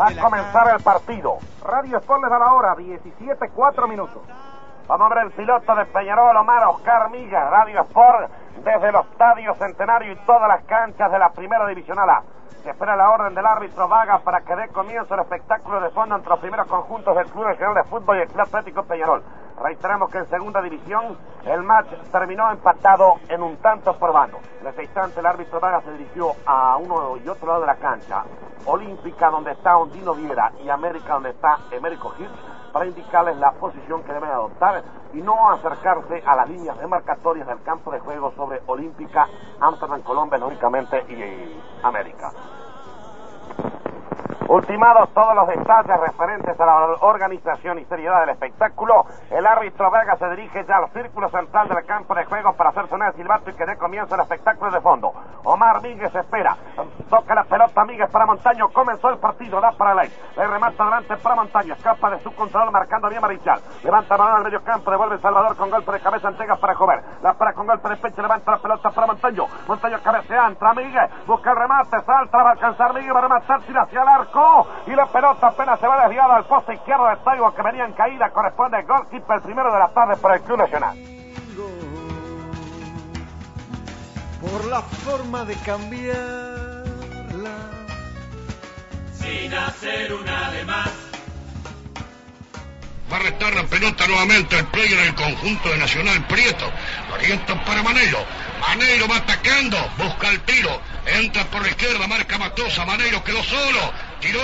Va 0.00 0.06
a 0.06 0.22
comenzar 0.22 0.74
el 0.74 0.82
partido. 0.82 1.38
Radio 1.62 1.98
Sport 1.98 2.22
les 2.22 2.30
da 2.30 2.38
la 2.38 2.54
hora, 2.54 2.74
17, 2.74 3.50
4 3.50 3.86
minutos. 3.86 4.22
Vamos 4.90 5.12
a 5.12 5.14
ver 5.14 5.26
el 5.26 5.30
piloto 5.30 5.72
de 5.76 5.86
Peñarol, 5.86 6.36
Omar 6.36 6.64
Oscar 6.64 7.10
Miga, 7.10 7.48
Radio 7.48 7.82
Sport, 7.82 8.28
desde 8.56 8.88
el 8.88 8.96
Estadio 8.96 9.54
Centenario 9.54 10.10
y 10.10 10.16
todas 10.26 10.48
las 10.48 10.64
canchas 10.64 11.12
de 11.12 11.16
la 11.16 11.30
Primera 11.30 11.64
Divisional 11.68 12.10
A. 12.10 12.22
Se 12.64 12.70
espera 12.70 12.96
la 12.96 13.08
orden 13.08 13.32
del 13.32 13.46
árbitro 13.46 13.86
Vaga 13.86 14.18
para 14.24 14.40
que 14.40 14.56
dé 14.56 14.66
comienzo 14.70 15.14
el 15.14 15.20
espectáculo 15.20 15.80
de 15.80 15.90
fondo 15.90 16.16
entre 16.16 16.30
los 16.30 16.40
primeros 16.40 16.66
conjuntos 16.66 17.14
del 17.14 17.26
Club 17.26 17.46
Nacional 17.46 17.74
de 17.76 17.84
Fútbol 17.84 18.16
y 18.16 18.22
el 18.22 18.28
Club 18.30 18.40
Atlético 18.40 18.82
Peñarol. 18.82 19.22
Reiteramos 19.62 20.10
que 20.10 20.18
en 20.18 20.26
segunda 20.26 20.60
división 20.60 21.16
el 21.44 21.62
match 21.62 21.92
terminó 22.10 22.50
empatado 22.50 23.20
en 23.28 23.44
un 23.44 23.58
tanto 23.58 23.96
por 23.96 24.12
bando. 24.12 24.40
En 24.60 24.66
ese 24.66 24.82
instante 24.82 25.20
el 25.20 25.26
árbitro 25.26 25.60
Vaga 25.60 25.82
se 25.82 25.92
dirigió 25.92 26.32
a 26.44 26.76
uno 26.78 27.16
y 27.16 27.28
otro 27.28 27.46
lado 27.46 27.60
de 27.60 27.66
la 27.68 27.76
cancha, 27.76 28.24
Olímpica 28.66 29.30
donde 29.30 29.52
está 29.52 29.76
Ondino 29.76 30.14
Viera 30.14 30.50
y 30.64 30.68
América 30.68 31.14
donde 31.14 31.30
está 31.30 31.58
Emérico 31.70 32.12
Hirsch, 32.18 32.59
para 32.72 32.86
indicarles 32.86 33.36
la 33.36 33.52
posición 33.52 34.02
que 34.02 34.12
deben 34.12 34.30
adoptar 34.30 34.82
y 35.12 35.18
no 35.22 35.50
acercarse 35.50 36.22
a 36.24 36.36
las 36.36 36.48
líneas 36.48 36.78
demarcatorias 36.78 37.46
del 37.46 37.62
campo 37.62 37.90
de 37.90 38.00
juego 38.00 38.32
sobre 38.32 38.60
Olímpica, 38.66 39.26
Amsterdam, 39.60 40.02
Colombia, 40.02 40.38
lógicamente, 40.38 41.04
y 41.08 41.60
América. 41.82 42.32
Ultimados 44.50 45.14
todos 45.14 45.32
los 45.36 45.46
detalles 45.46 46.00
referentes 46.00 46.58
a 46.58 46.66
la 46.66 46.74
organización 47.02 47.78
y 47.78 47.84
seriedad 47.84 48.18
del 48.22 48.30
espectáculo, 48.30 49.04
el 49.30 49.46
árbitro 49.46 49.92
Vega 49.92 50.16
se 50.16 50.28
dirige 50.30 50.64
ya 50.66 50.78
al 50.78 50.90
círculo 50.90 51.28
central 51.28 51.68
del 51.68 51.86
campo 51.86 52.16
de 52.16 52.24
juego 52.24 52.52
para 52.54 52.70
hacer 52.70 52.88
sonar 52.88 53.10
el 53.10 53.14
silbato 53.14 53.48
y 53.48 53.54
que 53.54 53.64
dé 53.64 53.76
comienzo 53.76 54.16
el 54.16 54.22
espectáculo 54.22 54.72
de 54.72 54.80
fondo. 54.80 55.12
Omar 55.44 55.80
Míguez 55.82 56.12
espera, 56.12 56.56
toca 57.08 57.32
la 57.32 57.44
pelota 57.44 57.84
Míguez 57.84 58.10
para 58.10 58.26
Montaño, 58.26 58.70
comenzó 58.70 59.10
el 59.10 59.18
partido, 59.18 59.60
da 59.60 59.70
para 59.70 59.94
Ley, 59.94 60.10
le 60.36 60.44
remata 60.48 60.82
adelante 60.82 61.16
para 61.18 61.36
Montaño, 61.36 61.74
escapa 61.74 62.10
de 62.10 62.18
su 62.18 62.34
control 62.34 62.72
marcando 62.72 63.08
bien 63.08 63.22
Marichal, 63.22 63.60
levanta 63.84 64.16
balón 64.16 64.34
al 64.34 64.42
medio 64.42 64.64
campo, 64.64 64.90
devuelve 64.90 65.18
Salvador 65.18 65.56
con 65.56 65.70
golpe 65.70 65.92
de 65.92 66.00
cabeza, 66.00 66.28
entrega 66.28 66.56
para 66.56 66.74
Jover, 66.74 67.04
la 67.22 67.34
para 67.34 67.52
con 67.52 67.68
golpe 67.68 67.88
de 67.88 67.96
pecho, 67.98 68.20
levanta 68.20 68.50
la 68.50 68.58
pelota 68.58 68.90
para 68.90 69.06
Montaño, 69.06 69.44
Montaño 69.68 69.98
cabecea, 70.02 70.48
entra 70.48 70.74
Míguez, 70.74 71.08
busca 71.24 71.52
el 71.52 71.56
remate, 71.56 72.00
salta, 72.00 72.42
va 72.42 72.48
a 72.48 72.52
alcanzar 72.54 72.92
Míguez, 72.94 73.14
va 73.14 73.18
a 73.20 73.22
rematar, 73.22 73.60
tira 73.62 73.82
hacia 73.82 74.02
el 74.02 74.08
arco, 74.08 74.39
y 74.86 74.90
la 74.90 75.06
pelota 75.06 75.48
apenas 75.48 75.78
se 75.80 75.86
va 75.86 76.02
desviada 76.02 76.36
al 76.36 76.44
poste 76.44 76.74
izquierdo 76.74 77.06
de 77.08 77.16
Taibo 77.16 77.54
que 77.54 77.62
venía 77.62 77.84
en 77.84 77.92
caída, 77.92 78.30
corresponde 78.30 78.78
al 78.78 78.86
goalkeeper 78.86 79.36
el 79.36 79.42
primero 79.42 79.72
de 79.72 79.78
la 79.78 79.88
tarde 79.88 80.16
para 80.16 80.36
el 80.36 80.42
Club 80.42 80.58
Nacional. 80.58 80.96
por 84.40 84.64
la 84.66 84.82
forma 84.82 85.44
de 85.44 85.54
cambiarla. 85.56 86.84
Sin 89.12 89.54
hacer 89.54 90.14
una 90.14 90.50
de 90.50 90.64
más. 90.64 90.90
Va 93.12 93.16
a 93.16 93.20
restar 93.20 93.54
la 93.54 93.64
pelota 93.64 94.06
nuevamente 94.06 94.56
el 94.56 94.66
player 94.66 94.98
del 95.00 95.14
conjunto 95.14 95.68
de 95.68 95.78
Nacional 95.78 96.26
Prieto. 96.26 96.70
Orienta 97.12 97.64
para 97.64 97.82
Maneiro. 97.82 98.18
Maneiro 98.60 99.08
va 99.08 99.16
atacando. 99.16 99.76
Busca 99.98 100.28
el 100.30 100.40
tiro. 100.42 100.80
Entra 101.06 101.44
por 101.44 101.60
la 101.62 101.68
izquierda. 101.68 102.06
Marca 102.06 102.38
Matosa. 102.38 102.84
Maneiro 102.86 103.22
quedó 103.24 103.42
solo. 103.42 103.92
Tiró. 104.20 104.38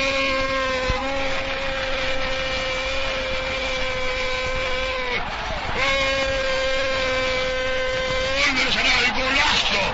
¡Gol 8.39 8.55
Nacional! 8.55 9.05
¡Golazo! 9.13 9.85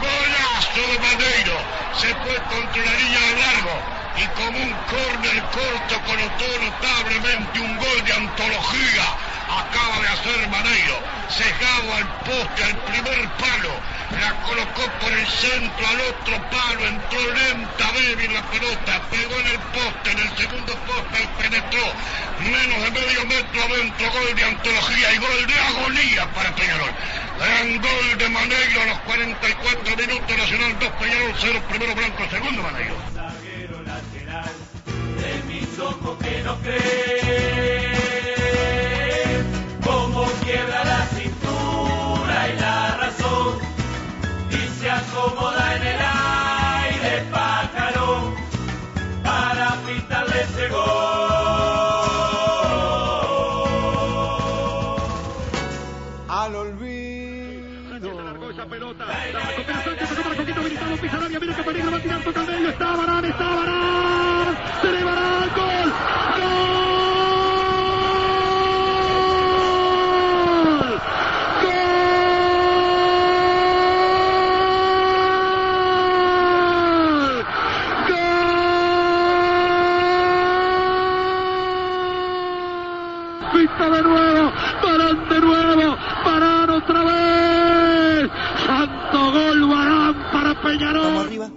¡Golazo 0.00 0.82
de 0.90 0.98
Maneiro! 1.00 1.56
Se 2.00 2.14
fue 2.14 2.36
contra 2.48 2.82
la 2.82 2.94
línea 2.94 3.20
de 3.20 3.36
largo 3.36 3.96
y 4.16 4.26
como 4.28 4.58
un 4.58 4.72
córner 4.88 5.42
corto 5.52 6.00
colocó 6.06 6.48
notablemente 6.64 7.60
un 7.60 7.76
gol 7.76 8.04
de 8.04 8.12
antología 8.14 9.04
acaba 9.48 10.00
de 10.00 10.08
hacer 10.08 10.48
Maneiro, 10.48 10.98
cegado 11.28 11.94
al 11.94 12.06
poste, 12.24 12.64
al 12.64 12.76
primer 12.76 13.28
palo, 13.36 13.72
la 14.20 14.32
colocó 14.42 14.90
por 15.00 15.12
el 15.12 15.26
centro 15.26 15.86
al 15.86 16.00
otro 16.00 16.50
palo, 16.50 16.86
entró 16.86 17.20
lenta, 17.32 17.92
débil 17.92 18.32
la 18.32 18.42
pelota, 18.50 19.02
pegó 19.10 19.34
en 19.40 19.46
el 19.46 19.58
poste, 19.58 20.12
en 20.12 20.18
el 20.18 20.36
segundo 20.36 20.74
poste 20.86 21.28
penetró. 21.38 21.86
Menos 22.40 22.82
de 22.84 22.90
medio 22.90 23.26
metro 23.26 23.62
adentro, 23.62 24.10
gol 24.12 24.34
de 24.36 24.44
antología 24.44 25.12
y 25.14 25.18
gol 25.18 25.46
de 25.46 25.58
agonía 25.58 26.32
para 26.32 26.54
Peñarol. 26.54 26.90
Gran 27.38 27.80
gol 27.80 28.18
de 28.18 28.28
Maneiro 28.28 28.82
a 28.82 28.86
los 28.86 28.98
44 29.00 29.96
minutos, 29.96 30.36
Nacional 30.36 30.78
2, 30.78 30.88
Peñarol 31.00 31.34
0, 31.40 31.62
primero 31.68 31.94
Blanco, 31.94 32.22
segundo 32.30 32.62
Maneiro. 32.62 32.96
Está 62.78 62.94
Barán, 62.94 63.24
está 63.24 63.54
Barán. 63.54 64.54
Se 64.82 64.92
le 64.92 65.02
gol. 65.02 65.92
¡Gol! 66.36 66.52
¡Gol! 71.62 71.72
¡Gol! 78.08 78.16
Pista 83.54 83.88
de 83.88 84.02
nuevo, 84.02 84.52
Barán 84.82 85.28
de 85.30 85.40
nuevo, 85.40 85.96
Barán 86.26 86.68
otra 86.68 87.04
vez. 87.04 88.30
Santo 88.66 89.32
gol, 89.32 89.66
Barán 89.66 90.14
para 90.30 90.54
Peñarol. 90.60 91.04
Vamos 91.04 91.24
arriba, 91.24 91.48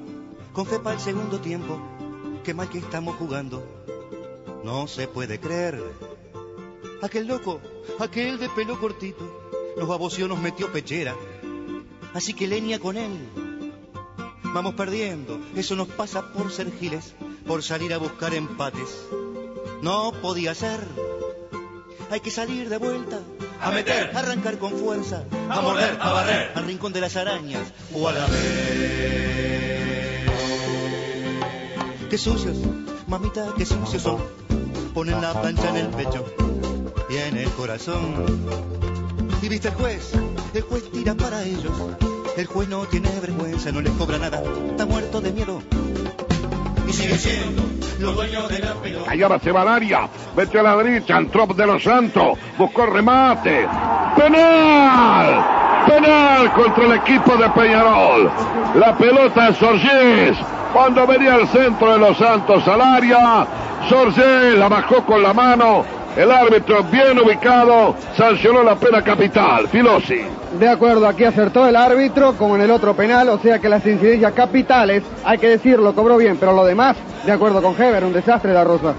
con 0.53 0.65
fe 0.65 0.79
para 0.79 0.95
el 0.95 1.01
segundo 1.01 1.39
tiempo. 1.39 1.79
Qué 2.43 2.53
mal 2.53 2.69
que 2.69 2.79
estamos 2.79 3.15
jugando. 3.17 3.63
No 4.63 4.87
se 4.87 5.07
puede 5.07 5.39
creer. 5.39 5.81
Aquel 7.01 7.27
loco, 7.27 7.61
aquel 7.99 8.39
de 8.39 8.49
pelo 8.49 8.79
cortito, 8.79 9.23
nos 9.77 9.87
baboció, 9.87 10.27
nos 10.27 10.39
metió 10.39 10.71
pechera. 10.71 11.15
Así 12.13 12.33
que 12.33 12.47
leña 12.47 12.79
con 12.79 12.97
él. 12.97 13.29
Vamos 14.43 14.73
perdiendo. 14.73 15.39
Eso 15.55 15.75
nos 15.75 15.87
pasa 15.87 16.33
por 16.33 16.51
ser 16.51 16.71
giles, 16.77 17.13
por 17.45 17.63
salir 17.63 17.93
a 17.93 17.97
buscar 17.97 18.33
empates. 18.33 19.05
No 19.81 20.11
podía 20.21 20.55
ser. 20.55 20.79
Hay 22.09 22.19
que 22.19 22.31
salir 22.31 22.67
de 22.67 22.77
vuelta. 22.77 23.19
A 23.61 23.71
meter. 23.71 24.15
Arrancar 24.17 24.57
con 24.57 24.71
fuerza. 24.71 25.23
A 25.49 25.61
morder, 25.61 25.97
a 26.01 26.11
barrer. 26.11 26.51
Al 26.55 26.65
rincón 26.65 26.91
de 26.91 27.01
las 27.01 27.15
arañas. 27.15 27.71
O 27.93 28.07
a 28.07 28.13
la 28.13 28.25
vez. 28.25 29.78
Qué 32.09 32.17
sucios, 32.17 32.57
mamita, 33.07 33.53
qué 33.55 33.67
sucios 33.67 34.01
son. 34.01 34.17
Ponen 34.95 35.21
la 35.21 35.39
plancha 35.39 35.69
en 35.69 35.75
el 35.75 35.87
pecho 35.89 36.25
y 37.07 37.17
en 37.17 37.37
el 37.37 37.49
corazón. 37.51 38.25
Y 39.43 39.47
viste 39.47 39.67
el 39.67 39.75
juez, 39.75 40.11
el 40.55 40.61
juez 40.63 40.89
tira 40.91 41.13
para 41.13 41.43
ellos. 41.43 41.71
El 42.35 42.47
juez 42.47 42.67
no 42.67 42.79
tiene 42.85 43.11
vergüenza, 43.19 43.71
no 43.71 43.81
les 43.81 43.93
cobra 43.93 44.17
nada. 44.17 44.41
Está 44.71 44.87
muerto 44.87 45.21
de 45.21 45.31
miedo. 45.31 45.61
Y 46.87 46.93
sigue 46.93 47.15
siendo 47.15 47.61
los 47.99 48.15
dueños 48.15 48.49
de 48.49 48.57
la 48.57 48.73
pelota. 48.73 49.39
Se 49.43 49.51
va 49.51 49.79
metió 50.35 50.59
a 50.61 50.63
la 50.63 50.77
derecha, 50.77 51.15
Antrop 51.15 51.55
de 51.55 51.67
los 51.67 51.83
Santos, 51.83 52.39
buscó 52.57 52.87
remate. 52.87 53.67
¡Penal! 54.17 55.85
¡Penal 55.87 56.53
contra 56.53 56.85
el 56.85 56.93
equipo 56.93 57.37
de 57.37 57.49
Peñarol! 57.51 58.31
La 58.73 58.97
pelota 58.97 59.49
es 59.49 59.57
Sorgés. 59.57 60.37
Cuando 60.73 61.07
venía 61.07 61.33
al 61.33 61.47
centro 61.47 61.93
de 61.93 61.99
los 61.99 62.17
Santos 62.17 62.67
al 62.67 62.81
área, 62.81 63.45
Sorgés 63.89 64.55
la 64.57 64.69
bajó 64.69 65.03
con 65.03 65.23
la 65.23 65.33
mano. 65.33 65.83
El 66.15 66.31
árbitro 66.31 66.83
bien 66.83 67.19
ubicado 67.19 67.95
sancionó 68.15 68.61
la 68.61 68.75
pena 68.75 69.01
capital. 69.01 69.67
Filosi. 69.67 70.21
De 70.59 70.67
acuerdo, 70.67 71.07
aquí 71.07 71.23
acertó 71.23 71.67
el 71.67 71.75
árbitro 71.75 72.33
como 72.33 72.55
en 72.55 72.63
el 72.63 72.71
otro 72.71 72.93
penal, 72.93 73.29
o 73.29 73.39
sea 73.39 73.59
que 73.59 73.69
las 73.69 73.85
incidencias 73.85 74.33
capitales, 74.33 75.03
hay 75.23 75.37
que 75.37 75.49
decirlo, 75.49 75.93
cobró 75.95 76.17
bien, 76.17 76.37
pero 76.39 76.53
lo 76.53 76.65
demás, 76.65 76.97
de 77.25 77.31
acuerdo 77.31 77.61
con 77.61 77.79
Heber, 77.79 78.03
un 78.03 78.13
desastre 78.13 78.53
la 78.53 78.63
Rosa. 78.63 78.93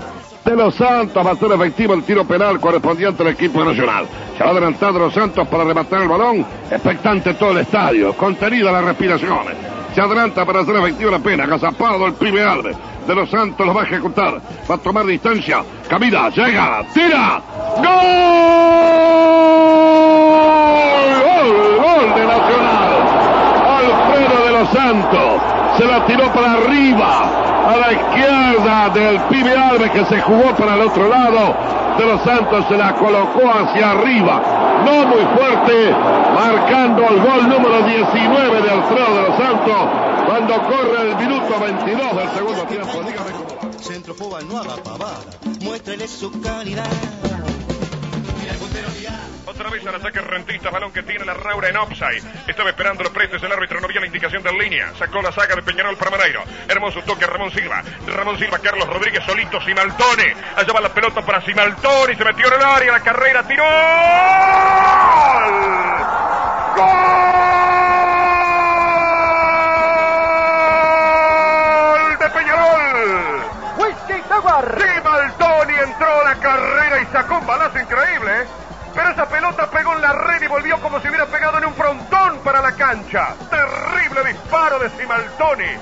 De 0.45 0.57
los 0.57 0.75
Santos 0.75 1.27
va 1.27 1.33
a 1.33 1.37
ser 1.37 1.53
efectivo 1.53 1.95
el 1.95 2.03
tiro 2.03 2.25
penal 2.25 2.59
correspondiente 2.59 3.23
al 3.23 3.29
equipo 3.29 3.63
nacional. 3.65 4.07
Se 4.37 4.43
va 4.43 4.51
adelantando 4.51 4.99
los 4.99 5.13
Santos 5.13 5.47
para 5.49 5.65
rematar 5.65 6.03
el 6.03 6.09
balón. 6.09 6.47
Expectante 6.71 7.35
todo 7.35 7.51
el 7.51 7.59
estadio, 7.59 8.15
contenida 8.15 8.73
las 8.73 8.85
respiraciones. 8.85 9.55
Se 9.95 10.01
adelanta 10.01 10.47
para 10.47 10.61
hacer 10.61 10.77
efectiva 10.77 11.11
la 11.11 11.19
pena. 11.19 11.45
Agazapado 11.45 12.07
el 12.07 12.15
pibe 12.15 12.43
Alves. 12.43 12.77
De 13.07 13.15
los 13.15 13.29
Santos 13.31 13.67
lo 13.67 13.75
va 13.75 13.83
a 13.83 13.85
ejecutar. 13.85 14.41
Va 14.71 14.75
a 14.75 14.79
tomar 14.79 15.05
distancia. 15.05 15.63
Camida, 15.89 16.31
llega, 16.31 16.85
tira. 16.95 17.43
¡Gol! 17.77 17.85
¡Gol! 21.25 21.77
¡Gol 21.77 22.15
de 22.15 22.27
Nacional! 22.27 22.93
Alfredo 23.79 24.45
de 24.47 24.53
los 24.53 24.69
Santos 24.71 25.61
se 25.77 25.87
la 25.87 26.07
tiró 26.07 26.33
para 26.33 26.53
arriba, 26.53 27.50
a 27.71 27.77
la 27.77 27.93
izquierda 27.93 28.89
del 28.91 29.21
pibe 29.29 29.57
Alves 29.57 29.91
que 29.91 30.05
se 30.07 30.21
jugó 30.21 30.55
para 30.57 30.75
el 30.75 30.83
otro 30.83 31.09
lado. 31.09 31.55
De 31.99 32.07
los 32.07 32.23
Santos 32.23 32.65
se 32.69 32.77
la 32.77 32.95
colocó 32.95 33.43
hacia 33.51 33.91
arriba, 33.91 34.41
no 34.85 35.07
muy 35.07 35.27
fuerte, 35.37 35.95
marcando 36.35 37.03
el 37.09 37.21
gol 37.21 37.49
número 37.49 37.83
19 37.83 38.63
de 38.63 38.71
Alfredo 38.71 39.15
de 39.15 39.23
los 39.29 39.37
Santos 39.37 40.11
cuando 40.27 40.63
corre 40.63 41.11
el 41.11 41.17
minuto 41.17 41.61
22 41.61 42.17
del 42.17 42.31
segundo 42.31 42.63
tiempo. 42.65 43.03
Dígame 43.07 43.31
cómo 43.33 43.49
va. 43.49 43.79
Centrofoba 43.83 44.41
no 44.43 44.59
haga 44.59 44.77
pavada, 44.77 45.21
muéstrele 45.61 46.09
su 46.09 46.31
calidad. 46.41 46.87
Otra 49.47 49.71
vez 49.71 49.87
al 49.87 49.95
ataque 49.97 50.21
rentista, 50.21 50.71
balón 50.71 50.93
que 50.93 51.03
tiene 51.03 51.25
la 51.25 51.35
Raura 51.35 51.69
en 51.69 51.77
offside. 51.77 52.23
Estaba 52.47 52.71
esperando 52.71 53.03
los 53.03 53.13
prestes, 53.13 53.43
el 53.43 53.53
árbitro 53.53 53.81
no 53.81 53.87
había 53.87 54.01
la 54.01 54.07
indicación 54.07 54.43
de 54.43 54.53
línea. 54.53 54.93
Sacó 54.99 55.23
la 55.23 55.33
saga 55.33 55.57
de 55.57 55.63
Peñarol 55.63 55.97
para 55.97 56.11
Maneiro. 56.11 56.43
Hermoso 56.69 57.03
toque 57.03 57.27
Ramón 57.27 57.51
Silva. 57.51 57.83
Ramón 58.07 58.39
Silva, 58.39 58.59
Carlos 58.59 58.89
Rodríguez 58.89 59.25
solito, 59.25 59.61
Simaltone. 59.63 60.35
Allá 60.57 60.73
va 60.73 60.81
la 60.81 60.95
pelota 60.95 61.23
para 61.23 61.41
Simaltone. 61.43 62.17
Se 62.17 62.25
metió 62.25 62.47
en 62.47 62.55
el 62.55 62.63
área, 62.63 62.93
la 62.93 63.01
carrera 63.01 63.43
tiró. 63.47 63.65
¡Gol! 66.77 67.11
de 72.19 72.31
Peñarol. 72.31 73.45
Whisky 73.79 74.23
Jaguar. 74.29 74.91
Entró 75.83 76.21
a 76.21 76.25
la 76.25 76.35
carrera 76.35 77.01
y 77.01 77.07
sacó 77.07 77.39
un 77.39 77.47
balazo 77.47 77.79
increíble. 77.79 78.47
Pero 79.01 79.13
esa 79.13 79.27
pelota 79.31 79.71
pegó 79.71 79.95
en 79.95 80.03
la 80.03 80.13
red 80.13 80.43
y 80.43 80.47
volvió 80.47 80.79
como 80.79 81.01
si 81.01 81.09
hubiera 81.09 81.25
pegado 81.25 81.57
en 81.57 81.65
un 81.65 81.75
frontón 81.75 82.39
para 82.45 82.61
la 82.61 82.73
cancha. 82.73 83.35
Terrible 83.49 84.31
disparo 84.31 84.79
de 84.79 84.91
Simaltoni. 84.91 85.73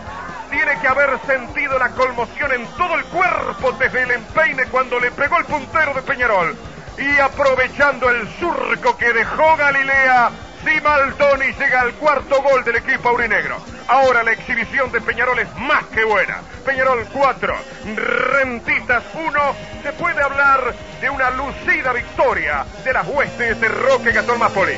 Tiene 0.53 0.79
que 0.81 0.87
haber 0.87 1.19
sentido 1.27 1.81
la 1.81 1.89
conmoción 1.89 2.53
en 2.53 2.65
todo 2.77 2.95
el 2.95 3.05
cuerpo 3.07 3.73
desde 3.73 4.05
el 4.05 4.13
empeine 4.13 4.67
cuando 4.67 5.01
le 5.01 5.11
pegó 5.11 5.37
el 5.39 5.47
puntero 5.47 5.95
de 5.95 6.03
Peñarol. 6.03 6.57
Y 6.97 7.19
aprovechando 7.19 8.09
el 8.09 8.29
surco 8.39 8.97
que 8.97 9.13
dejó 9.13 9.57
Galilea, 9.57 10.31
Simaltoni 10.69 11.47
llega 11.55 11.81
al 11.81 11.95
cuarto 11.95 12.43
gol 12.43 12.63
del 12.63 12.77
equipo 12.77 13.09
aurinegro. 13.09 13.65
Ahora 13.87 14.23
la 14.23 14.33
exhibición 14.33 14.93
de 14.93 15.01
Peñarol 15.01 15.39
es 15.39 15.55
más 15.57 15.85
que 15.87 16.05
buena. 16.05 16.43
Peñarol 16.67 17.09
4, 17.11 17.57
Rentistas 17.97 19.03
1. 19.15 19.57
Se 19.83 19.93
puede 19.95 20.23
hablar 20.23 20.75
de 21.01 21.09
una 21.09 21.31
lucida 21.31 21.93
victoria 21.95 22.67
de 22.85 22.93
las 22.93 23.07
huestes 23.07 23.59
de 23.59 23.69
Roque 23.69 24.13
Gastón 24.13 24.39
Mapoli. 24.39 24.75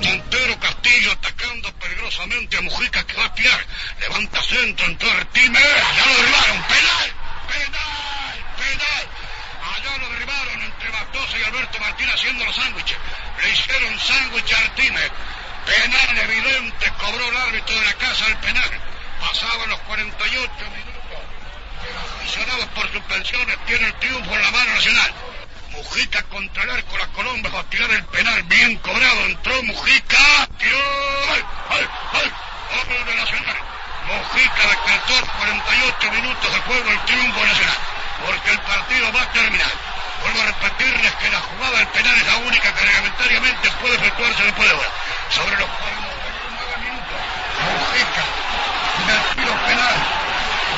Montero 0.00 0.60
Castillo 0.60 1.10
atacando 1.10 1.72
peligrosamente 1.72 2.56
a 2.58 2.60
Mujica 2.60 3.04
que 3.04 3.16
va 3.16 3.24
a 3.24 3.34
tirar. 3.34 3.60
Levanta 4.00 4.42
centro, 4.42 4.86
entró 4.86 5.10
Artime. 5.10 5.58
Allá 5.58 6.06
lo 6.06 6.14
derribaron. 6.14 6.62
Penal, 6.68 7.12
penal, 7.48 8.44
penal. 8.58 9.06
Allá 9.74 9.98
lo 9.98 10.08
derribaron 10.10 10.62
entre 10.62 10.90
Matosa 10.92 11.38
y 11.38 11.42
Alberto 11.42 11.80
Martín 11.80 12.08
haciendo 12.10 12.44
los 12.44 12.54
sándwiches. 12.54 12.96
Hicieron 13.52 13.98
sándwich 13.98 14.52
a. 14.52 14.76
Penal 15.66 16.18
evidente, 16.18 16.92
cobró 16.98 17.28
el 17.28 17.36
árbitro 17.36 17.74
de 17.74 17.84
la 17.86 17.94
casa 17.94 18.26
el 18.28 18.36
penal. 18.36 18.70
Pasaban 19.20 19.68
los 19.68 19.80
48 19.80 20.52
minutos. 20.70 20.96
Aficionados 22.16 22.66
por 22.66 22.92
suspensiones 22.92 23.56
tiene 23.66 23.86
el 23.86 23.94
triunfo 23.94 24.32
en 24.32 24.42
la 24.42 24.50
mano 24.50 24.74
nacional. 24.74 25.12
Mujica 25.70 26.22
contra 26.24 26.62
el 26.62 26.70
arco, 26.70 26.96
la 26.98 27.06
Colombia 27.08 27.50
va 27.52 27.60
a 27.60 27.70
tirar 27.70 27.90
el 27.90 28.04
penal, 28.06 28.42
bien 28.44 28.76
cobrado, 28.76 29.26
entró 29.26 29.62
Mujica, 29.64 30.48
tiró, 30.58 30.78
¡ay, 31.32 31.44
ay, 31.70 31.88
ay! 32.12 32.32
Gol 32.88 33.04
de 33.06 33.14
Nacional. 33.14 33.56
Mujica 34.06 34.62
decretó 34.68 35.26
48 35.38 36.12
minutos 36.12 36.52
de 36.52 36.60
juego 36.60 36.90
el 36.90 37.04
triunfo 37.04 37.44
nacional, 37.44 37.78
porque 38.24 38.50
el 38.50 38.60
partido 38.60 39.12
va 39.12 39.22
a 39.22 39.32
terminar. 39.32 39.72
Vuelvo 40.22 40.40
a 40.40 40.46
repetirles 40.46 41.12
que 41.14 41.30
la 41.30 41.40
jugada 41.40 41.78
del 41.78 41.88
penal 41.88 42.16
es 42.16 42.26
la 42.26 42.36
única 42.36 42.74
que 42.74 42.84
reglamentariamente 42.84 43.70
puede 43.80 43.96
efectuarse 43.96 44.42
después 44.44 44.68
de 44.68 44.74
ahora. 44.74 44.88
Sobre 45.30 45.56
los 45.56 45.68
49 45.68 46.76
minutos, 46.84 47.18
Mujica, 47.66 48.24
del 49.06 49.22
tiro 49.36 49.54
penal, 49.66 49.96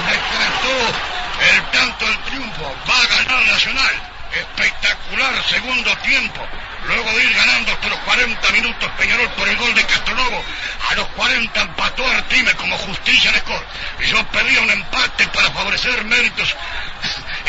decretó 0.09 1.18
el 1.40 1.70
tanto 1.70 2.07
del 2.07 2.18
triunfo. 2.24 2.77
Va 2.88 2.98
a 2.98 3.07
ganar 3.07 3.46
Nacional. 3.46 4.03
Espectacular 4.33 5.42
segundo 5.48 5.96
tiempo. 5.98 6.46
Luego 6.85 7.11
de 7.12 7.24
ir 7.24 7.35
ganando 7.35 7.72
hasta 7.72 7.88
los 7.88 7.98
40 8.01 8.51
minutos 8.53 8.90
Peñarol 8.98 9.29
por 9.31 9.48
el 9.48 9.57
gol 9.57 9.74
de 9.74 9.85
Castronovo, 9.85 10.44
a 10.90 10.94
los 10.94 11.09
40 11.09 11.61
empató 11.61 12.07
Artime 12.07 12.55
como 12.55 12.79
justicia 12.79 13.33
de 13.33 13.40
score. 13.40 13.66
Y 14.01 14.07
yo 14.07 14.24
pedía 14.29 14.61
un 14.61 14.70
empate 14.70 15.27
para 15.29 15.51
favorecer 15.51 16.05
méritos 16.05 16.55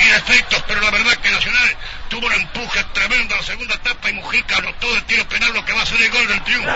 y 0.02 0.10
defectos, 0.10 0.64
pero 0.68 0.82
la 0.82 0.92
verdad 0.92 1.14
que 1.18 1.30
Nacional 1.30 1.78
tuvo 2.10 2.28
un 2.28 2.34
empuje 2.34 2.84
tremendo 2.94 3.34
en 3.34 3.42
la 3.42 3.46
segunda 3.46 3.76
etapa 3.76 4.10
y 4.10 4.14
Mujica 4.14 4.58
anotó 4.58 4.94
de 4.96 5.02
tiro 5.02 5.28
penal 5.28 5.54
lo 5.54 5.66
que 5.66 5.74
va 5.74 5.82
a 5.82 5.86
ser 5.86 6.02
el 6.02 6.10
gol 6.10 6.28
del 6.28 6.44
triunfo. 6.44 6.70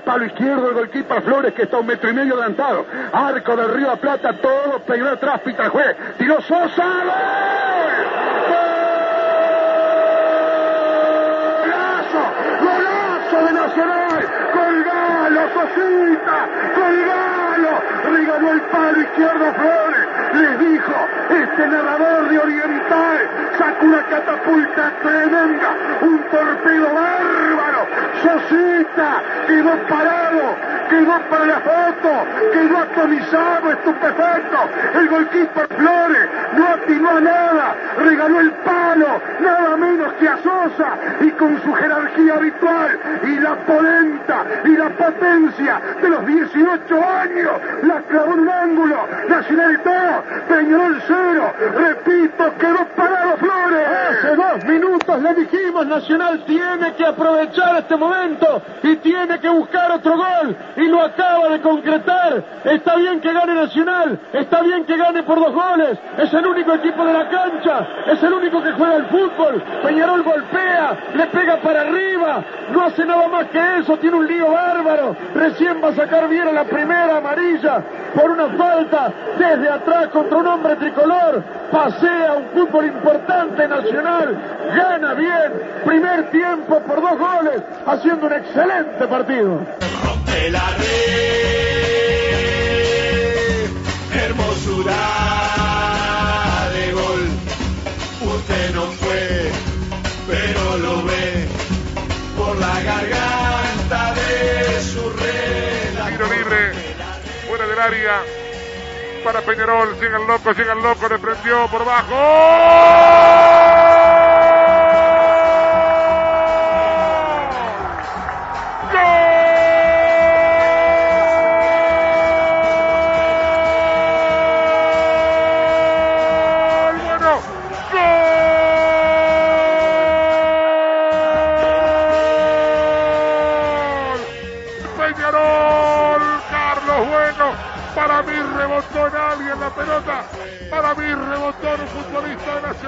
Palo 0.00 0.24
izquierdo 0.24 0.68
el 0.68 0.74
golquipa 0.74 1.20
Flores 1.20 1.54
que 1.54 1.62
está 1.62 1.78
un 1.78 1.86
metro 1.86 2.10
y 2.10 2.14
medio 2.14 2.34
adelantado. 2.34 2.86
Arco 3.12 3.56
Río 3.56 3.86
de 3.86 3.92
la 3.92 3.96
Plata, 3.96 4.32
todo 4.34 4.80
pegó 4.86 5.08
atrás, 5.08 5.40
pita 5.40 5.64
el 5.64 5.70
juez. 5.70 5.96
Tiró 6.18 6.40
Sosa. 6.42 6.84
¡Golazo! 11.60 12.22
¡Golazo 12.60 13.46
de 13.46 13.52
Nacional! 13.52 14.28
¡Colgalo, 14.52 15.40
Sosita! 15.54 16.48
¡Colgalo! 16.74 17.82
Regaló 18.12 18.52
el 18.52 18.60
palo 18.62 19.00
izquierdo 19.00 19.54
Flores. 19.54 20.08
Les 20.34 20.58
dijo, 20.58 21.08
este 21.30 21.66
narrador 21.68 22.28
de 22.28 22.38
Oriental 22.38 23.28
sacó 23.58 23.86
una 23.86 24.02
catapulta 24.06 24.92
tremenda, 25.02 25.74
un 26.02 26.18
torpedo 26.30 26.94
bárbaro. 26.94 27.79
Sosita 28.22 29.22
quedó 29.46 29.88
parado, 29.88 30.58
quedó 30.90 31.20
para 31.30 31.46
la 31.46 31.60
foto, 31.60 32.10
quedó 32.52 32.78
atomizado, 32.78 33.70
estupefacto. 33.70 34.58
El 34.98 35.08
golquista 35.08 35.66
Flores 35.68 36.28
no 36.56 36.66
atinó 36.66 37.10
a 37.10 37.20
nada, 37.20 37.74
regaló 37.98 38.40
el 38.40 38.50
palo, 38.50 39.22
nada 39.40 39.76
menos 39.76 40.12
que 40.14 40.28
a 40.28 40.36
Sosa, 40.38 40.90
y 41.20 41.30
con 41.30 41.62
su 41.62 41.72
jerarquía 41.72 42.34
habitual 42.34 42.98
y 43.22 43.38
la 43.38 43.54
polenta 43.64 44.44
y 44.64 44.76
la 44.76 44.90
potencia 44.90 45.80
de 46.02 46.08
los 46.08 46.26
18 46.26 47.08
años, 47.08 47.52
la 47.82 48.02
clavó 48.02 48.34
en 48.34 48.40
un 48.40 48.50
ángulo, 48.50 48.96
Nacional 49.28 49.80
2, 49.84 49.94
Peñarol 50.48 51.02
0, 51.06 51.52
repito, 51.76 52.54
quedó 52.58 52.84
parado 52.96 53.36
Flores. 53.36 53.86
Hace 54.10 54.34
dos 54.34 54.64
minutos 54.64 55.22
le 55.22 55.34
dijimos, 55.34 55.86
Nacional 55.86 56.44
tiene 56.46 56.94
que 56.94 57.06
aprovechar 57.06 57.76
este 57.78 57.96
momento 57.96 58.62
y 58.82 58.96
tiene 58.96 59.38
que 59.38 59.48
buscar 59.48 59.92
otro 59.92 60.16
gol 60.16 60.56
y 60.80 60.88
lo 60.88 61.02
acaba 61.02 61.48
de 61.50 61.60
concretar. 61.60 62.42
Está 62.64 62.96
bien 62.96 63.20
que 63.20 63.32
gane 63.32 63.54
Nacional, 63.54 64.18
está 64.32 64.62
bien 64.62 64.84
que 64.84 64.96
gane 64.96 65.22
por 65.22 65.38
dos 65.38 65.52
goles, 65.52 65.98
es 66.18 66.32
el 66.32 66.46
único 66.46 66.74
equipo 66.74 67.04
de 67.04 67.12
la 67.12 67.28
cancha, 67.28 67.86
es 68.06 68.22
el 68.22 68.32
único 68.32 68.62
que 68.62 68.72
juega 68.72 68.96
el 68.96 69.06
fútbol. 69.06 69.62
Peñarol 69.82 70.22
golpea, 70.22 70.96
le 71.14 71.26
pega 71.26 71.56
para 71.58 71.82
arriba, 71.82 72.42
no 72.72 72.82
hace 72.82 73.04
nada 73.04 73.28
más 73.28 73.46
que 73.46 73.78
eso, 73.78 73.98
tiene 73.98 74.16
un 74.16 74.26
lío 74.26 74.50
bárbaro. 74.50 75.14
Recién 75.34 75.82
va 75.82 75.88
a 75.88 75.94
sacar 75.94 76.28
bien 76.28 76.48
a 76.48 76.52
la 76.52 76.64
primera 76.64 77.18
amarilla 77.18 77.82
por 78.14 78.30
una 78.30 78.48
falta 78.56 79.12
desde 79.38 79.68
atrás 79.68 80.08
contra 80.08 80.38
un 80.38 80.46
hombre 80.46 80.76
tricolor. 80.76 81.42
Pasea 81.70 82.34
un 82.34 82.46
fútbol 82.48 82.86
importante 82.86 83.68
nacional, 83.68 84.38
gana 84.74 85.14
bien, 85.14 85.52
primer 85.84 86.30
tiempo 86.30 86.80
por 86.80 87.00
dos 87.00 87.18
goles, 87.18 87.62
haciendo 87.86 88.26
un 88.26 88.32
excelente 88.32 89.06
partido. 89.06 89.60
Rompe 90.30 90.50
la 90.50 90.70
red, 90.78 90.86
hermosura 94.12 95.02
de 96.72 96.92
gol. 96.92 97.28
Usted 98.20 98.74
no 98.74 98.82
fue, 98.92 99.50
pero 100.28 100.78
lo 100.78 101.02
ve 101.04 101.48
por 102.36 102.56
la 102.58 102.80
garganta 102.80 104.14
de 104.14 104.82
su 104.82 105.10
red. 105.10 105.98
Tiro 106.10 106.26
libre, 106.32 106.72
fuera 107.48 107.66
del 107.66 107.80
área. 107.80 108.22
Para 109.24 109.40
Peñarol, 109.42 109.98
llega 110.00 110.18
el 110.18 110.26
loco, 110.26 110.52
llega 110.52 110.72
el 110.74 110.82
loco, 110.82 111.08
le 111.08 111.18
por 111.18 111.82
abajo. 111.82 112.14
¡Gol! 114.04 114.09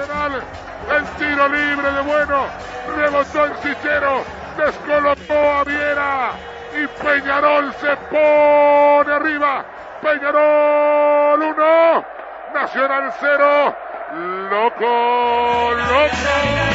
Nacional, 0.07 0.43
el 0.97 1.05
tiro 1.17 1.47
libre 1.47 1.91
de 1.93 2.01
Bueno, 2.01 2.45
rebotó 2.97 3.45
en 3.45 3.55
Sichero, 3.61 4.23
descolocó 4.57 5.33
a 5.33 5.63
Viera 5.63 6.31
y 6.73 6.87
Peñarol 7.01 7.73
se 7.75 7.95
pone 8.09 9.13
arriba, 9.13 9.63
Peñarol 10.01 11.41
1, 11.41 12.05
Nacional 12.53 13.13
0, 13.21 13.75
loco, 14.49 15.71
loco. 15.73 16.72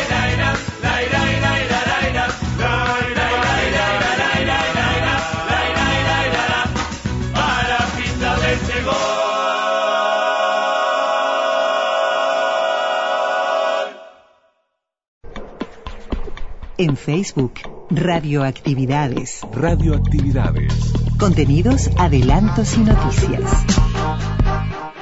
Facebook, 17.09 17.61
Radioactividades. 17.89 19.41
Radioactividades. 19.55 20.75
Contenidos, 21.19 21.89
adelantos 21.97 22.77
y 22.77 22.81
noticias. 22.81 23.51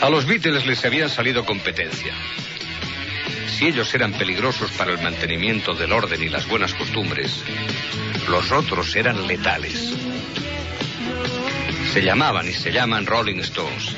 A 0.01 0.09
los 0.09 0.25
Beatles 0.25 0.65
les 0.65 0.83
habían 0.87 1.11
salido 1.11 1.45
competencia. 1.45 2.15
Si 3.47 3.67
ellos 3.67 3.93
eran 3.95 4.13
peligrosos 4.13 4.71
para 4.73 4.93
el 4.93 5.03
mantenimiento 5.03 5.75
del 5.75 5.93
orden 5.93 6.23
y 6.23 6.31
las 6.31 6.49
buenas 6.49 6.73
costumbres, 6.73 7.45
los 8.27 8.51
otros 8.51 8.97
eran 8.97 9.27
letales. 9.27 9.95
Se 11.93 12.03
llamaban 12.03 12.49
y 12.49 12.53
se 12.53 12.73
llaman 12.73 13.05
Rolling 13.05 13.41
Stones. 13.41 13.95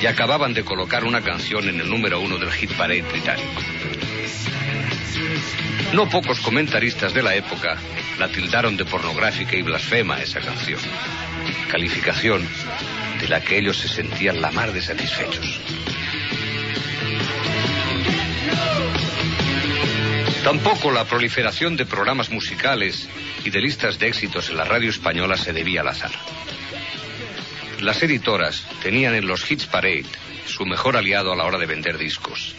Y 0.00 0.06
acababan 0.06 0.54
de 0.54 0.64
colocar 0.64 1.04
una 1.04 1.20
canción 1.20 1.68
en 1.68 1.80
el 1.80 1.90
número 1.90 2.20
uno 2.20 2.38
del 2.38 2.52
hit 2.52 2.72
parade 2.72 3.02
británico. 3.02 3.60
No 5.92 6.08
pocos 6.08 6.40
comentaristas 6.40 7.14
de 7.14 7.22
la 7.22 7.34
época 7.34 7.76
la 8.18 8.28
tildaron 8.28 8.76
de 8.76 8.84
pornográfica 8.84 9.56
y 9.56 9.62
blasfema 9.62 10.20
esa 10.20 10.40
canción. 10.40 10.80
Calificación 11.70 12.46
de 13.20 13.28
la 13.28 13.40
que 13.40 13.58
ellos 13.58 13.78
se 13.78 13.88
sentían 13.88 14.40
la 14.40 14.50
mar 14.50 14.72
de 14.72 14.82
satisfechos. 14.82 15.60
Tampoco 20.44 20.90
la 20.90 21.04
proliferación 21.04 21.76
de 21.76 21.84
programas 21.84 22.30
musicales 22.30 23.08
y 23.44 23.50
de 23.50 23.60
listas 23.60 23.98
de 23.98 24.08
éxitos 24.08 24.50
en 24.50 24.56
la 24.56 24.64
radio 24.64 24.90
española 24.90 25.36
se 25.36 25.52
debía 25.52 25.82
al 25.82 25.88
azar. 25.88 26.12
Las 27.80 28.02
editoras 28.02 28.66
tenían 28.82 29.14
en 29.14 29.26
los 29.26 29.48
Hits 29.50 29.66
Parade 29.66 30.06
su 30.46 30.64
mejor 30.64 30.96
aliado 30.96 31.32
a 31.32 31.36
la 31.36 31.44
hora 31.44 31.58
de 31.58 31.66
vender 31.66 31.98
discos. 31.98 32.54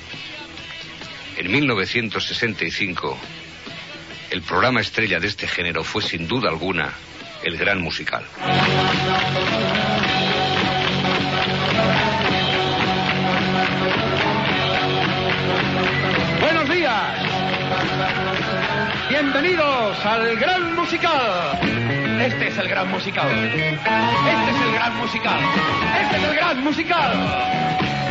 En 1.39 1.49
1965, 1.49 3.17
el 4.31 4.41
programa 4.41 4.81
estrella 4.81 5.21
de 5.21 5.27
este 5.27 5.47
género 5.47 5.85
fue 5.85 6.01
sin 6.01 6.27
duda 6.27 6.49
alguna 6.49 6.91
el 7.43 7.55
Gran 7.55 7.79
Musical. 7.79 8.25
Buenos 16.41 16.69
días. 16.69 17.15
Bienvenidos 19.07 20.05
al 20.05 20.35
Gran 20.35 20.75
Musical. 20.75 21.57
Este 22.21 22.47
es 22.49 22.57
el 22.57 22.67
Gran 22.67 22.91
Musical. 22.91 23.31
Este 23.31 24.51
es 24.51 24.61
el 24.61 24.73
Gran 24.73 24.97
Musical. 24.97 25.39
Este 26.01 26.17
es 26.17 26.23
el 26.23 26.35
Gran 26.35 26.63
Musical. 26.65 27.13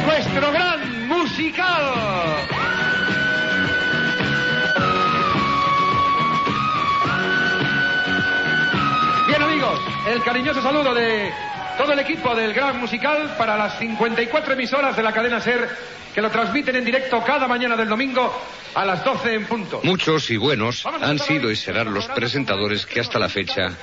Nuestro 0.06 0.50
Gran 0.50 1.08
Musical. 1.08 2.57
El 10.12 10.22
cariñoso 10.22 10.62
saludo 10.62 10.94
de 10.94 11.30
todo 11.76 11.92
el 11.92 11.98
equipo 11.98 12.34
del 12.34 12.54
Gran 12.54 12.80
Musical 12.80 13.34
para 13.36 13.58
las 13.58 13.78
54 13.78 14.54
emisoras 14.54 14.96
de 14.96 15.02
la 15.02 15.12
cadena 15.12 15.40
SER 15.40 15.68
que 16.14 16.22
lo 16.22 16.30
transmiten 16.30 16.76
en 16.76 16.84
directo 16.84 17.22
cada 17.22 17.46
mañana 17.46 17.76
del 17.76 17.88
domingo 17.88 18.32
a 18.74 18.84
las 18.86 19.04
12 19.04 19.34
en 19.34 19.44
punto. 19.44 19.80
Muchos 19.84 20.30
y 20.30 20.38
buenos 20.38 20.86
han 20.86 21.18
sido 21.18 21.50
y 21.50 21.56
serán 21.56 21.92
los 21.92 22.06
presentadores 22.06 22.86
que 22.86 23.00
hasta 23.00 23.18
la 23.18 23.28
fecha 23.28 23.76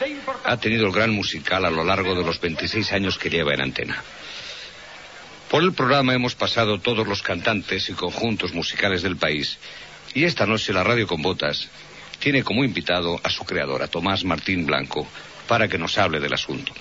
ha 0.44 0.58
tenido 0.58 0.88
el 0.88 0.94
gran 0.94 1.12
musical 1.12 1.64
a 1.64 1.70
lo 1.70 1.84
largo 1.84 2.16
de 2.16 2.24
los 2.24 2.42
26 2.42 2.92
años 2.94 3.20
que 3.20 3.30
lleva 3.30 3.54
en 3.54 3.62
antena. 3.62 4.04
Por 5.50 5.62
el 5.62 5.74
programa 5.74 6.16
hemos 6.16 6.34
pasado 6.34 6.80
todos 6.80 7.08
los 7.08 7.22
cantantes 7.22 7.88
y 7.90 7.94
conjuntos 7.94 8.54
musicales 8.54 9.04
del 9.04 9.16
país 9.16 9.60
y 10.16 10.24
esta 10.24 10.48
noche 10.48 10.74
la 10.74 10.84
Radio 10.84 11.06
con 11.06 11.22
Botas 11.22 11.70
tiene 12.18 12.44
como 12.44 12.64
invitado 12.64 13.20
a 13.22 13.30
su 13.30 13.46
creador, 13.46 13.84
a 13.84 13.88
Tomás 13.88 14.24
Martín 14.24 14.66
Blanco, 14.66 15.08
para 15.48 15.68
que 15.68 15.78
nos 15.78 15.98
hable 15.98 16.20
del 16.20 16.34
asunto. 16.34 16.74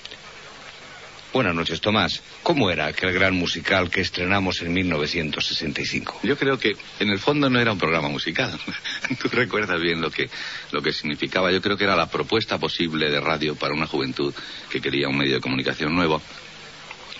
Buenas 1.35 1.53
noches, 1.53 1.81
Tomás. 1.81 2.21
¿Cómo 2.43 2.71
era 2.71 2.85
aquel 2.85 3.11
gran 3.11 3.35
musical 3.35 3.89
que 3.89 3.99
estrenamos 3.99 4.61
en 4.61 4.71
1965? 4.71 6.21
Yo 6.23 6.37
creo 6.37 6.57
que 6.57 6.77
en 7.01 7.09
el 7.09 7.19
fondo 7.19 7.49
no 7.49 7.59
era 7.59 7.73
un 7.73 7.77
programa 7.77 8.07
musical. 8.07 8.57
Tú 9.21 9.27
recuerdas 9.27 9.81
bien 9.81 9.99
lo 9.99 10.09
que, 10.09 10.29
lo 10.71 10.81
que 10.81 10.93
significaba. 10.93 11.51
Yo 11.51 11.61
creo 11.61 11.75
que 11.75 11.83
era 11.83 11.97
la 11.97 12.09
propuesta 12.09 12.57
posible 12.57 13.09
de 13.09 13.19
radio 13.19 13.53
para 13.55 13.73
una 13.73 13.85
juventud 13.85 14.33
que 14.69 14.79
quería 14.79 15.09
un 15.09 15.17
medio 15.17 15.35
de 15.35 15.41
comunicación 15.41 15.93
nuevo 15.93 16.21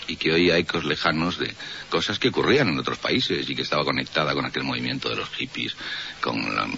y 0.08 0.16
que 0.16 0.32
oía 0.32 0.56
ecos 0.56 0.84
lejanos 0.84 1.38
de 1.38 1.52
cosas 1.88 2.18
que 2.18 2.28
ocurrían 2.28 2.68
en 2.68 2.78
otros 2.78 2.98
países 2.98 3.48
y 3.48 3.54
que 3.54 3.62
estaba 3.62 3.84
conectada 3.84 4.34
con 4.34 4.44
aquel 4.44 4.64
movimiento 4.64 5.08
de 5.08 5.16
los 5.16 5.28
hippies, 5.30 5.74
con 6.20 6.54
la, 6.54 6.68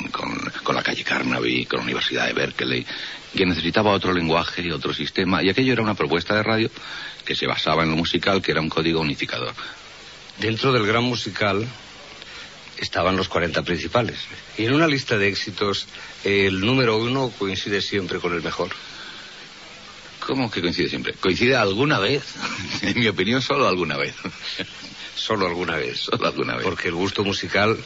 con 0.63 0.75
la 0.75 0.83
calle 0.83 1.05
Carnaby, 1.05 1.67
con 1.67 1.79
la 1.79 1.85
Universidad 1.85 2.27
de 2.27 2.33
Berkeley, 2.33 2.87
que 3.35 3.47
necesitaba 3.47 3.93
otro 3.93 4.13
lenguaje 4.13 4.63
y 4.63 4.71
otro 4.71 4.95
sistema. 4.95 5.43
Y 5.43 5.51
aquello 5.51 5.73
era 5.73 5.83
una 5.83 5.95
propuesta 5.95 6.35
de 6.35 6.43
radio 6.43 6.71
que 7.25 7.35
se 7.35 7.47
basaba 7.47 7.83
en 7.83 7.91
lo 7.91 7.97
musical, 7.97 8.41
que 8.41 8.53
era 8.53 8.61
un 8.61 8.69
código 8.69 9.01
unificador. 9.01 9.55
Dentro 10.39 10.73
del 10.73 10.87
gran 10.87 11.05
musical 11.05 11.67
estaban 12.79 13.17
los 13.17 13.29
40 13.29 13.63
principales. 13.63 14.19
Y 14.57 14.65
en 14.65 14.75
una 14.75 14.87
lista 14.87 15.19
de 15.19 15.29
éxitos, 15.29 15.87
el 16.25 16.61
número 16.61 16.97
uno 16.99 17.33
coincide 17.39 17.83
siempre 17.83 18.19
con 18.19 18.35
el 18.35 18.43
mejor. 18.43 18.71
¿Cómo 20.29 20.51
que 20.51 20.61
coincide 20.61 20.91
siempre? 20.91 21.15
¿Coincide 21.15 21.57
alguna 21.57 21.99
vez? 21.99 22.23
en 22.83 23.01
mi 23.01 23.09
opinión, 23.09 23.41
solo 23.41 23.67
alguna 23.67 23.97
vez. 23.97 24.15
Solo 25.17 25.47
alguna 25.47 25.77
vez. 25.77 26.01
Solo 26.01 26.27
alguna 26.27 26.55
vez. 26.55 26.65
Porque 26.65 26.89
el 26.89 26.95
gusto 26.95 27.25
musical 27.25 27.77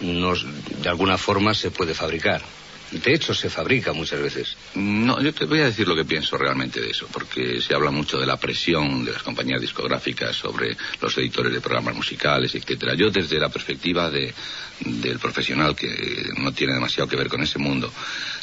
nos, 0.00 0.44
de 0.82 0.88
alguna 0.88 1.16
forma 1.16 1.54
se 1.54 1.70
puede 1.70 1.94
fabricar. 1.94 2.42
De 2.90 3.14
hecho, 3.14 3.32
se 3.32 3.48
fabrica 3.48 3.92
muchas 3.92 4.20
veces. 4.20 4.56
No, 4.74 5.20
yo 5.22 5.32
te 5.32 5.46
voy 5.46 5.60
a 5.60 5.66
decir 5.66 5.86
lo 5.88 5.96
que 5.96 6.04
pienso 6.04 6.36
realmente 6.36 6.80
de 6.80 6.90
eso, 6.90 7.08
porque 7.10 7.60
se 7.60 7.74
habla 7.74 7.90
mucho 7.90 8.18
de 8.18 8.26
la 8.26 8.36
presión 8.36 9.04
de 9.04 9.12
las 9.12 9.22
compañías 9.22 9.60
discográficas 9.60 10.36
sobre 10.36 10.76
los 11.00 11.16
editores 11.18 11.52
de 11.52 11.60
programas 11.60 11.94
musicales, 11.94 12.54
etcétera. 12.54 12.94
Yo 12.94 13.10
desde 13.10 13.38
la 13.38 13.48
perspectiva 13.48 14.10
de, 14.10 14.34
del 14.80 15.18
profesional 15.18 15.74
que 15.74 16.32
no 16.38 16.52
tiene 16.52 16.74
demasiado 16.74 17.08
que 17.08 17.16
ver 17.16 17.28
con 17.28 17.42
ese 17.42 17.58
mundo, 17.58 17.92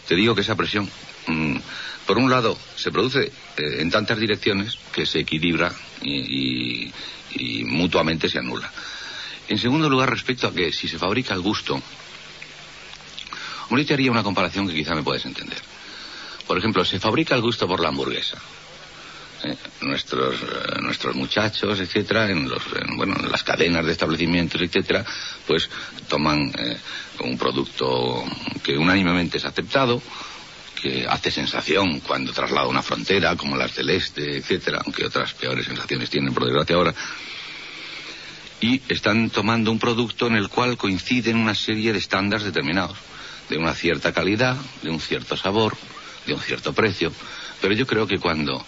te 0.08 0.16
digo 0.16 0.34
que 0.34 0.42
esa 0.42 0.56
presión, 0.56 0.90
mmm, 1.28 1.58
por 2.12 2.18
un 2.18 2.30
lado, 2.30 2.58
se 2.76 2.92
produce 2.92 3.32
eh, 3.56 3.78
en 3.80 3.90
tantas 3.90 4.20
direcciones 4.20 4.78
que 4.92 5.06
se 5.06 5.20
equilibra 5.20 5.72
y, 6.02 6.92
y, 7.36 7.64
mutuamente 7.64 8.28
se 8.28 8.38
anula. 8.38 8.70
En 9.48 9.58
segundo 9.58 9.90
lugar, 9.90 10.10
respecto 10.10 10.48
a 10.48 10.54
que 10.54 10.74
si 10.74 10.90
se 10.90 11.00
fabrica 11.00 11.34
el 11.34 11.40
gusto, 11.40 11.82
Hombre, 13.70 13.86
haría 13.94 14.12
una 14.12 14.24
comparación 14.24 14.68
que 14.68 14.74
quizá 14.74 14.94
me 14.94 15.04
puedes 15.04 15.26
entender. 15.26 15.60
Por 16.46 16.58
ejemplo, 16.58 16.84
se 16.84 17.00
fabrica 17.00 17.34
el 17.34 17.42
gusto 17.42 17.66
por 17.66 17.80
la 17.80 17.88
hamburguesa. 17.88 18.38
Eh, 19.46 19.56
nuestros, 19.80 20.36
eh, 20.36 20.82
nuestros 20.82 21.16
muchachos, 21.16 21.80
etcétera, 21.80 22.30
en, 22.30 22.50
los, 22.50 22.62
en, 22.76 22.98
bueno, 22.98 23.16
en 23.18 23.32
las 23.32 23.44
cadenas 23.44 23.86
de 23.86 23.94
establecimientos, 23.94 24.60
etcétera, 24.62 25.06
pues 25.48 25.70
toman 26.10 26.52
un 27.22 27.38
producto 27.38 28.26
que 28.62 28.78
unánimemente 28.78 29.38
es 29.38 29.46
aceptado, 29.46 30.02
que 30.82 31.06
hace 31.08 31.30
sensación 31.30 32.00
cuando 32.00 32.34
traslada 32.34 32.68
una 32.68 32.82
frontera, 32.82 33.36
como 33.36 33.56
las 33.56 33.76
del 33.76 33.92
este, 33.92 34.38
etcétera, 34.38 34.82
aunque 34.84 35.06
otras 35.06 35.34
peores 35.34 35.66
sensaciones 35.66 36.10
tienen, 36.10 36.34
por 36.34 36.46
desgracia, 36.46 36.76
ahora. 36.76 36.94
Y 38.60 38.82
están 38.90 39.30
tomando 39.30 39.72
un 39.72 39.80
producto 39.80 40.28
en 40.28 40.36
el 40.36 40.50
cual 40.50 40.78
coinciden 40.78 41.38
una 41.38 41.56
serie 41.56 41.94
de 41.94 42.00
estándares 42.00 42.46
determinados 42.46 42.98
de 43.50 43.58
una 43.58 43.74
cierta 43.74 44.12
calidad, 44.12 44.58
de 44.82 44.90
un 44.90 45.00
cierto 45.00 45.38
sabor, 45.38 45.76
de 46.26 46.34
un 46.34 46.40
cierto 46.40 46.74
precio. 46.74 47.12
Pero 47.60 47.74
yo 47.74 47.86
creo 47.86 48.08
que 48.08 48.18
cuando 48.18 48.66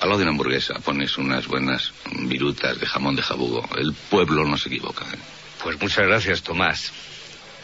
al 0.00 0.08
lado 0.08 0.18
de 0.18 0.24
una 0.24 0.32
hamburguesa 0.32 0.74
pones 0.80 1.16
unas 1.16 1.46
buenas 1.46 1.92
virutas 2.12 2.78
de 2.78 2.86
jamón 2.86 3.16
de 3.16 3.22
jabugo, 3.22 3.68
el 3.76 3.92
pueblo 3.92 4.44
no 4.44 4.58
se 4.58 4.68
equivoca. 4.68 5.04
¿eh? 5.04 5.18
Pues 5.62 5.80
muchas 5.80 6.06
gracias, 6.06 6.42
Tomás. 6.42 6.92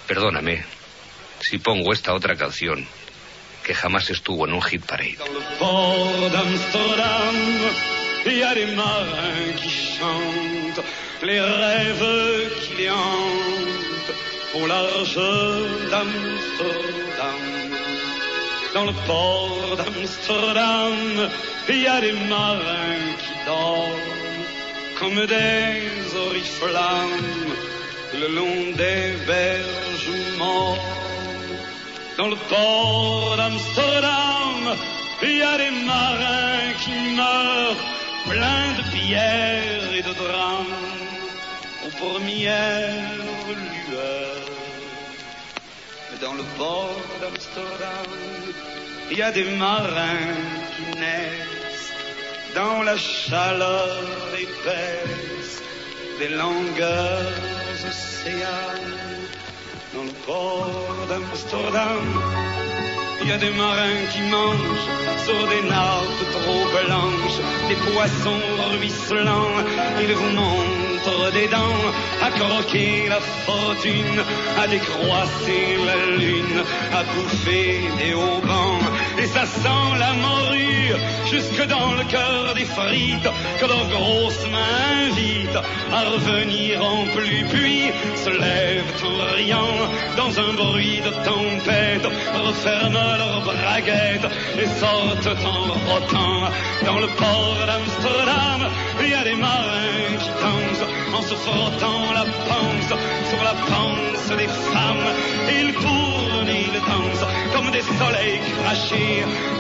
Perdóname 0.07 0.65
si 1.41 1.59
pongo 1.59 1.93
esta 1.93 2.15
otra 2.15 2.37
canción 2.37 2.87
que 3.65 3.75
jamás 3.75 4.11
estuvo 4.11 4.47
en 4.47 4.55
un 4.55 4.63
hit 4.63 4.85
parade. 4.85 5.19
Il 8.25 8.39
y 8.39 8.43
a 8.43 8.55
des 8.55 8.67
marins 8.77 9.53
qui 9.57 9.69
chantent 9.69 10.85
les 11.23 11.41
rêves 11.41 12.51
qui 12.61 12.83
les 12.83 12.91
au 14.55 14.67
large 14.67 15.17
d'Amsterdam. 15.91 17.43
Dans 18.75 18.85
le 18.85 18.93
port 19.07 19.77
d'Amsterdam, 19.77 21.31
il 21.69 21.83
y 21.83 21.87
a 21.87 22.01
des 22.01 22.13
marins 22.13 23.11
qui 23.19 23.35
dorment 23.45 24.47
comme 25.01 25.27
des 25.27 26.17
oriflammes 26.17 27.55
le 28.21 28.29
long 28.29 28.73
des 28.77 29.17
berges 29.27 30.39
mortes. 30.39 31.12
Dans 32.19 32.29
le 32.29 32.37
port 32.37 33.37
d'Amsterdam, 33.37 34.77
il 35.23 35.39
y 35.39 35.43
a 35.43 35.57
des 35.57 35.71
marins 35.87 36.73
qui 36.85 37.15
meurent 37.17 37.77
pleins 38.29 38.73
de 38.79 38.83
pierres 38.97 39.95
et 39.95 40.03
de 40.03 40.13
drames 40.13 40.77
aux 41.87 41.91
premières 42.05 43.17
lueurs. 43.89 44.51
Dans 46.21 46.35
le 46.35 46.45
port 46.59 47.01
d'Amsterdam, 47.21 48.11
il 49.11 49.19
y 49.19 49.23
a 49.23 49.33
des 49.33 49.51
marins 49.57 50.35
qui 50.77 51.01
naissent 51.01 51.93
dans 52.55 52.83
la 52.83 52.97
chaleur 52.97 54.05
épaisse 54.39 55.63
des 56.19 56.29
longueurs 56.29 57.33
océanes. 57.89 58.93
Dans 59.95 60.05
le 60.05 60.13
port 60.27 61.07
d'Amsterdam, 61.07 62.07
il 63.21 63.29
y 63.29 63.33
a 63.33 63.37
des 63.37 63.51
marins 63.51 64.05
qui 64.11 64.23
mangent 64.23 64.89
sur 65.25 65.47
des 65.49 65.69
nappes 65.69 66.23
trop 66.33 66.65
blanches, 66.73 67.41
des 67.69 67.77
poissons 67.93 68.41
ruisselants. 68.71 69.57
Ils 70.01 70.15
vous 70.15 70.31
montrent 70.31 71.33
des 71.33 71.47
dents 71.49 71.85
à 72.23 72.31
croquer 72.31 73.09
la 73.11 73.21
fortune, 73.21 74.23
à 74.59 74.67
décroisser 74.67 75.77
la 75.85 76.17
lune, 76.17 76.65
à 76.95 77.03
bouffer 77.05 77.83
des 77.99 78.15
haubans. 78.15 78.92
Et 79.19 79.27
ça 79.27 79.47
sent 79.47 79.99
la 79.99 80.13
morue 80.15 80.95
jusque 81.31 81.67
dans 81.67 81.93
le 81.93 82.05
cœur 82.05 82.55
des 82.55 82.65
frites 82.65 83.29
que 83.59 83.67
leurs 83.67 83.89
grosses 83.89 84.47
mains 84.51 85.07
invitent 85.07 85.63
à 85.93 86.01
revenir 86.11 86.83
en 86.85 87.05
pluie. 87.15 87.45
Puis 87.53 87.91
se 88.17 88.31
lèvent 88.31 88.95
en 89.05 89.35
riant 89.37 89.79
dans 90.17 90.33
un 90.41 90.53
bruit 90.55 91.01
de 91.01 91.11
tempête, 91.25 92.07
referment 92.35 93.17
leurs 93.19 93.43
braguettes 93.43 94.29
et 94.61 94.67
sortent 94.81 95.39
en 95.45 95.63
rotant. 95.91 96.51
Dans 96.87 96.99
le 96.99 97.09
port 97.09 97.59
d'Amsterdam, 97.67 98.71
il 99.03 99.11
y 99.11 99.15
a 99.15 99.25
des 99.25 99.37
marins 99.37 100.17
qui 100.19 100.31
dansent 100.43 100.89
en 101.17 101.23
se 101.23 101.35
frottant 101.35 102.13
la 102.13 102.25
panse 102.25 102.93
sur 103.31 103.43
la 103.45 103.55
panse 103.71 104.29
des 104.37 104.49
femmes. 104.49 105.09
Ils 105.59 105.73
tournent, 105.75 106.49
ils 106.49 106.81
dansent 106.91 107.27
comme 107.55 107.71
des 107.71 107.83
soleils 107.83 108.41
crachés 108.63 109.02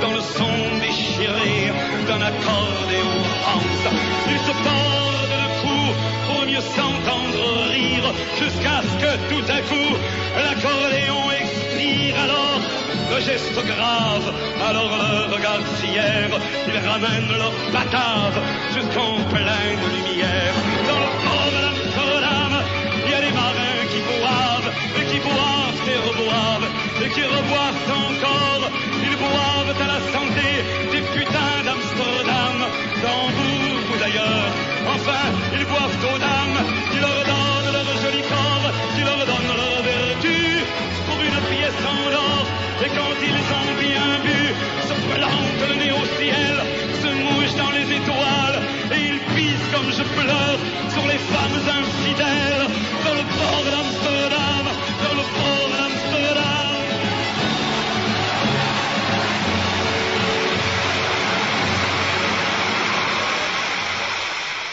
dans 0.01 0.12
le 0.12 0.20
son 0.20 0.55
déchiré 0.80 1.72
d'un 2.07 2.20
accordéon 2.20 3.16
rance. 3.47 3.84
Ils 4.30 4.43
se 4.49 4.55
tordent 4.66 5.38
le 5.43 5.49
cou 5.62 5.82
pour 6.26 6.47
mieux 6.47 6.61
s'entendre 6.61 7.45
rire 7.70 8.07
jusqu'à 8.38 8.82
ce 8.82 8.95
que 9.03 9.12
tout 9.30 9.47
à 9.51 9.61
coup 9.62 9.93
l'accordéon 10.36 11.22
expire 11.40 12.14
alors 12.24 12.61
le 13.12 13.20
geste 13.20 13.61
grave, 13.66 14.32
alors 14.68 14.97
le 14.97 15.34
regard 15.34 15.61
fier, 15.80 16.30
ils 16.66 16.88
ramènent 16.88 17.36
leur 17.36 17.53
batave 17.70 18.40
jusqu'en 18.74 19.20
pleine 19.28 19.82
lumière. 19.93 20.55
Dans 20.88 21.01
le 21.05 21.11
port 21.24 21.51
d'Amsterdam, 21.53 22.53
il 23.05 23.11
y 23.11 23.14
a 23.14 23.20
des 23.20 23.32
marins 23.32 23.84
qui 23.93 24.01
boivent, 24.09 24.72
et 24.99 25.05
qui 25.11 25.18
boivent 25.18 25.82
et 25.93 25.99
reboivent, 26.09 26.68
et 27.01 27.09
qui 27.11 27.24
reboivent 27.24 27.88
encore. 27.88 28.64
Ils 29.03 29.16
boivent 29.16 29.80
à 29.80 29.88
la 29.95 30.01
santé 30.12 30.49
des 30.93 31.03
putains 31.14 31.61
d'Amsterdam, 31.64 32.59
dans 33.03 33.24
vous 33.36 33.95
ou 33.95 33.97
d'ailleurs. 33.99 34.51
Enfin, 34.95 35.24
ils 35.55 35.64
boivent 35.64 36.05
aux 36.12 36.18
dames, 36.18 36.59
qui 36.90 36.99
leur 36.99 37.20
donnent 37.30 37.72
leur 37.72 37.88
joli 38.03 38.22
corps, 38.28 38.68
qui 38.95 39.03
leur 39.03 39.22
donnent 39.30 39.57
leur 39.62 39.76
vertu, 39.82 40.38
pour 41.07 41.18
une 41.20 41.40
pièce 41.51 41.82
en 41.86 42.03
or. 42.12 42.45
Et 42.84 42.90
quand 42.97 43.14
ils 43.30 43.43
ont 43.59 43.72
bien 43.80 44.09
bu, 44.24 44.40
se 44.88 44.95
plantent 45.12 45.68
le 45.70 45.74
nez 45.82 45.93
au 45.93 46.05
ciel, 46.18 46.57
se 47.03 47.09
mouchent 47.22 47.57
dans 47.57 47.70
les 47.70 47.86
étoiles, 47.99 48.59
et 48.93 49.01
ils 49.11 49.20
pissent 49.34 49.68
comme 49.72 49.90
je 49.90 50.05
pleure 50.20 50.59
sur 50.90 51.07
les 51.07 51.20
femmes 51.32 51.61
infidèles, 51.80 52.66
dans 53.05 53.14
le 53.14 53.24
port 53.38 53.64
d'Amsterdam, 53.70 54.66
dans 55.05 55.14
le 55.20 55.24
port 55.38 55.68
d'Amsterdam. 55.72 56.51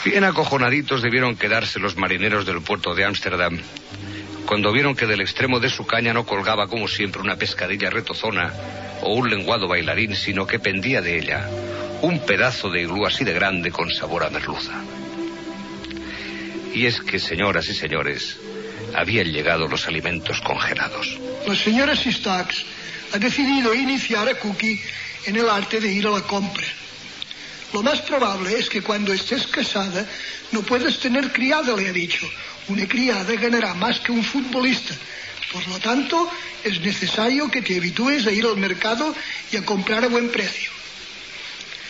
Bien 0.06 0.24
acojonaditos 0.24 1.02
debieron 1.02 1.36
quedarse 1.36 1.80
los 1.80 1.98
marineros 1.98 2.46
del 2.46 2.62
puerto 2.62 2.96
de 2.96 3.06
Ámsterdam 3.06 3.60
cuando 4.50 4.72
vieron 4.72 4.96
que 4.96 5.06
del 5.06 5.22
extremo 5.22 5.60
de 5.60 5.70
su 5.70 5.86
caña 5.86 6.12
no 6.12 6.26
colgaba 6.26 6.68
como 6.68 6.88
siempre 6.88 7.22
una 7.22 7.36
pescadilla 7.36 7.92
retozona 7.92 8.52
o 9.02 9.14
un 9.14 9.30
lenguado 9.30 9.68
bailarín, 9.68 10.16
sino 10.16 10.48
que 10.48 10.58
pendía 10.58 11.04
de 11.04 11.20
ella 11.20 11.48
un 12.02 12.20
pedazo 12.26 12.72
de 12.72 12.82
iglú 12.82 13.06
así 13.06 13.24
de 13.24 13.34
grande 13.34 13.72
con 13.72 13.92
sabor 13.92 14.24
a 14.24 14.32
merluza. 14.32 14.74
Y 16.74 16.88
es 16.88 17.00
que, 17.02 17.20
señoras 17.20 17.70
y 17.70 17.76
señores, 17.76 18.38
habían 18.96 19.32
llegado 19.32 19.68
los 19.68 19.88
alimentos 19.88 20.42
congelados. 20.42 21.20
La 21.46 21.56
señora 21.56 21.96
Sistax 21.96 22.66
ha 23.14 23.20
decidido 23.20 23.76
iniciar 23.76 24.30
a 24.30 24.36
Cookie 24.36 24.82
en 25.26 25.36
el 25.36 25.48
arte 25.48 25.80
de 25.80 25.92
ir 25.92 26.08
a 26.08 26.12
la 26.12 26.22
compra. 26.22 26.66
Lo 27.74 27.84
más 27.84 28.02
probable 28.02 28.58
es 28.58 28.70
que 28.70 28.82
cuando 28.82 29.14
estés 29.14 29.46
casada 29.48 30.06
no 30.52 30.62
puedas 30.64 31.00
tener 31.00 31.32
criada, 31.32 31.76
le 31.76 31.90
ha 31.90 31.94
dicho. 31.94 32.28
Una 32.68 32.88
criada 32.88 33.34
ganará 33.36 33.74
más 33.76 34.00
que 34.00 34.12
un 34.12 34.24
futbolista. 34.24 34.96
Por 35.52 35.68
lo 35.68 35.80
tanto, 35.80 36.30
es 36.64 36.80
necesario 36.82 37.50
que 37.50 37.62
te 37.62 37.78
habitúes 37.78 38.26
a 38.28 38.32
ir 38.32 38.46
al 38.46 38.58
mercado 38.58 39.16
y 39.52 39.58
a 39.58 39.66
comprar 39.66 40.04
a 40.04 40.08
buen 40.08 40.30
precio. 40.30 40.72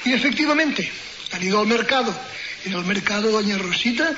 Y 0.06 0.14
efectivamente, 0.14 0.90
han 1.32 1.44
ido 1.44 1.60
al 1.60 1.68
mercado. 1.68 2.14
En 2.66 2.74
el 2.74 2.84
mercado 2.84 3.32
doña 3.32 3.58
Rosita 3.58 4.14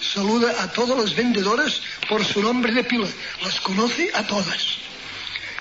saluda 0.00 0.62
a 0.62 0.70
todas 0.70 0.98
las 0.98 1.14
vendedoras 1.14 1.80
por 2.08 2.24
su 2.24 2.42
nombre 2.42 2.72
de 2.72 2.84
pila. 2.84 3.08
Las 3.42 3.60
conoce 3.60 4.10
a 4.14 4.26
todas. 4.26 4.78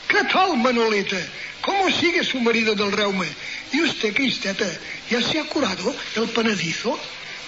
¿Qué 0.07 0.23
tal, 0.31 0.57
Manoleta? 0.57 1.17
¿Cómo 1.61 1.89
sigue 1.91 2.23
su 2.23 2.39
marido 2.39 2.75
del 2.75 2.91
reuma? 2.91 3.25
¿Y 3.71 3.81
usted, 3.81 4.13
Cristeta, 4.13 4.65
ya 5.09 5.21
se 5.21 5.39
ha 5.39 5.43
curado 5.45 5.95
el 6.15 6.29
panadizo? 6.29 6.99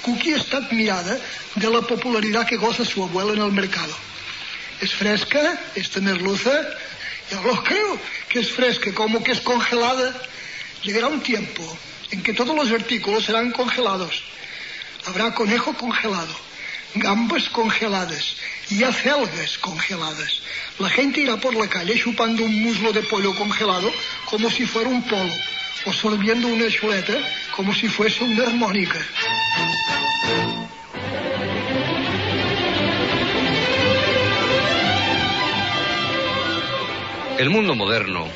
Cookie 0.01 0.34
está 0.34 0.57
admirada 0.57 1.20
de 1.55 1.70
la 1.70 1.82
popularidad 1.82 2.45
que 2.47 2.57
goza 2.57 2.86
su 2.86 3.03
abuela 3.03 3.34
en 3.34 3.41
el 3.41 3.51
mercado. 3.51 3.95
¿Es 4.80 4.93
fresca 4.93 5.59
esta 5.76 5.99
merluza? 5.99 6.51
Ya 7.32 7.41
lo 7.41 7.63
creo 7.63 7.99
que 8.30 8.39
es 8.39 8.51
fresca, 8.51 8.93
como 8.93 9.24
que 9.24 9.32
es 9.32 9.41
congelada. 9.41 10.13
Llegará 10.84 11.07
un 11.07 11.22
tiempo 11.22 11.78
en 12.11 12.22
que 12.24 12.34
todos 12.34 12.55
los 12.55 12.72
artículos 12.72 13.26
serán 13.26 13.51
congelados. 13.51 14.24
Habrá 15.05 15.34
conejo 15.34 15.74
congelado, 15.74 16.36
gambas 16.95 17.49
congeladas 17.49 18.38
y 18.70 18.84
acelgas 18.84 19.57
congeladas. 19.57 20.41
La 20.80 20.89
gente 20.89 21.22
irá 21.22 21.38
por 21.38 21.55
la 21.55 21.68
calle 21.68 21.99
chupando 21.99 22.43
un 22.43 22.61
muslo 22.61 22.93
de 22.93 23.01
pollo 23.03 23.36
congelado 23.36 23.91
como 24.26 24.49
si 24.49 24.65
fuera 24.65 24.89
un 24.89 25.03
polo, 25.03 25.34
o 25.88 25.94
sorbiendo 25.94 26.48
una 26.50 26.68
chuleta 26.68 27.14
como 27.56 27.74
si 27.74 27.88
fuese 27.88 28.24
una 28.24 28.44
armónica. 28.44 29.00
El 37.38 37.50
mundo 37.50 37.74
moderno 37.76 38.28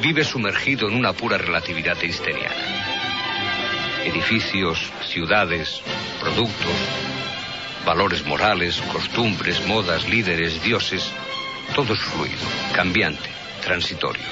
vive 0.00 0.22
sumergido 0.22 0.88
en 0.88 0.94
una 0.94 1.12
pura 1.12 1.36
relatividad 1.36 1.96
einsteiniana. 2.00 2.54
Edificios, 4.04 4.78
ciudades, 5.04 5.80
productos, 6.20 6.76
valores 7.84 8.24
morales, 8.24 8.80
costumbres, 8.92 9.66
modas, 9.66 10.08
líderes, 10.08 10.62
dioses, 10.62 11.10
todo 11.74 11.94
es 11.94 12.00
fluido, 12.00 12.46
cambiante, 12.72 13.30
transitorio. 13.62 14.22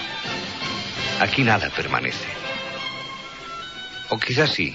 Aquí 1.20 1.44
nada 1.44 1.68
permanece. 1.68 2.26
O 4.08 4.18
quizás 4.18 4.54
sí. 4.54 4.74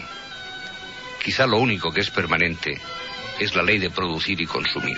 Quizá 1.24 1.48
lo 1.48 1.58
único 1.58 1.92
que 1.92 2.02
es 2.02 2.12
permanente 2.12 2.80
es 3.40 3.56
la 3.56 3.64
ley 3.64 3.80
de 3.80 3.90
producir 3.90 4.40
y 4.40 4.46
consumir. 4.46 4.98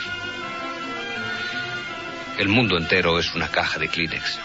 El 2.37 2.49
mundo 2.49 2.77
entero 2.77 3.17
es 3.17 3.33
una 3.33 3.47
caja 3.47 3.79
de 3.79 3.87
Kleenex. 3.87 4.39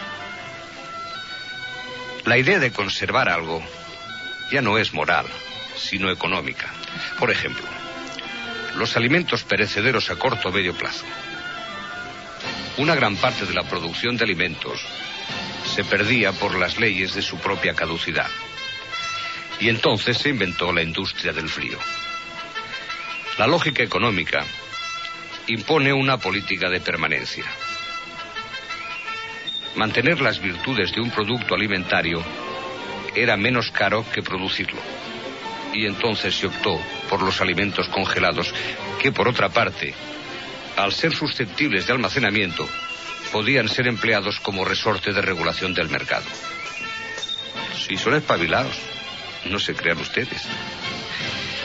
La 2.24 2.38
idea 2.38 2.60
de 2.60 2.72
conservar 2.72 3.28
algo 3.28 3.60
ya 4.52 4.62
no 4.62 4.78
es 4.78 4.94
moral, 4.94 5.26
sino 5.76 6.08
económica. 6.08 6.72
Por 7.18 7.32
ejemplo, 7.32 7.66
los 8.76 8.96
alimentos 8.96 9.42
perecederos 9.42 10.08
a 10.08 10.16
corto 10.16 10.50
o 10.50 10.52
medio 10.52 10.72
plazo. 10.72 11.04
una 12.78 12.94
gran 12.94 13.16
parte 13.16 13.44
de 13.44 13.54
la 13.54 13.64
producción 13.64 14.16
de 14.16 14.24
alimentos 14.24 14.80
se 15.74 15.84
perdía 15.84 16.32
por 16.32 16.58
las 16.58 16.78
leyes 16.78 17.14
de 17.14 17.22
su 17.22 17.38
propia 17.38 17.74
caducidad. 17.74 18.28
Y 19.58 19.70
entonces 19.70 20.18
se 20.18 20.28
inventó 20.28 20.70
la 20.70 20.82
industria 20.82 21.32
del 21.32 21.48
frío. 21.48 21.78
La 23.38 23.46
lógica 23.46 23.82
económica 23.82 24.44
impone 25.46 25.92
una 25.92 26.18
política 26.18 26.68
de 26.68 26.80
permanencia. 26.80 27.44
Mantener 29.76 30.20
las 30.20 30.42
virtudes 30.42 30.92
de 30.92 31.00
un 31.00 31.10
producto 31.10 31.54
alimentario 31.54 32.22
era 33.14 33.38
menos 33.38 33.70
caro 33.70 34.04
que 34.12 34.22
producirlo. 34.22 34.80
Y 35.72 35.86
entonces 35.86 36.34
se 36.34 36.48
optó 36.48 36.78
por 37.08 37.22
los 37.22 37.40
alimentos 37.40 37.88
congelados, 37.88 38.52
que 39.00 39.10
por 39.10 39.26
otra 39.26 39.48
parte, 39.48 39.94
al 40.76 40.92
ser 40.92 41.14
susceptibles 41.14 41.86
de 41.86 41.94
almacenamiento, 41.94 42.68
podían 43.32 43.68
ser 43.68 43.88
empleados 43.88 44.38
como 44.40 44.64
resorte 44.64 45.12
de 45.12 45.22
regulación 45.22 45.72
del 45.72 45.88
mercado. 45.88 46.26
Si 47.86 47.96
son 47.96 48.14
espabilados, 48.14 48.76
no 49.46 49.58
se 49.58 49.74
crean 49.74 49.98
ustedes. 49.98 50.42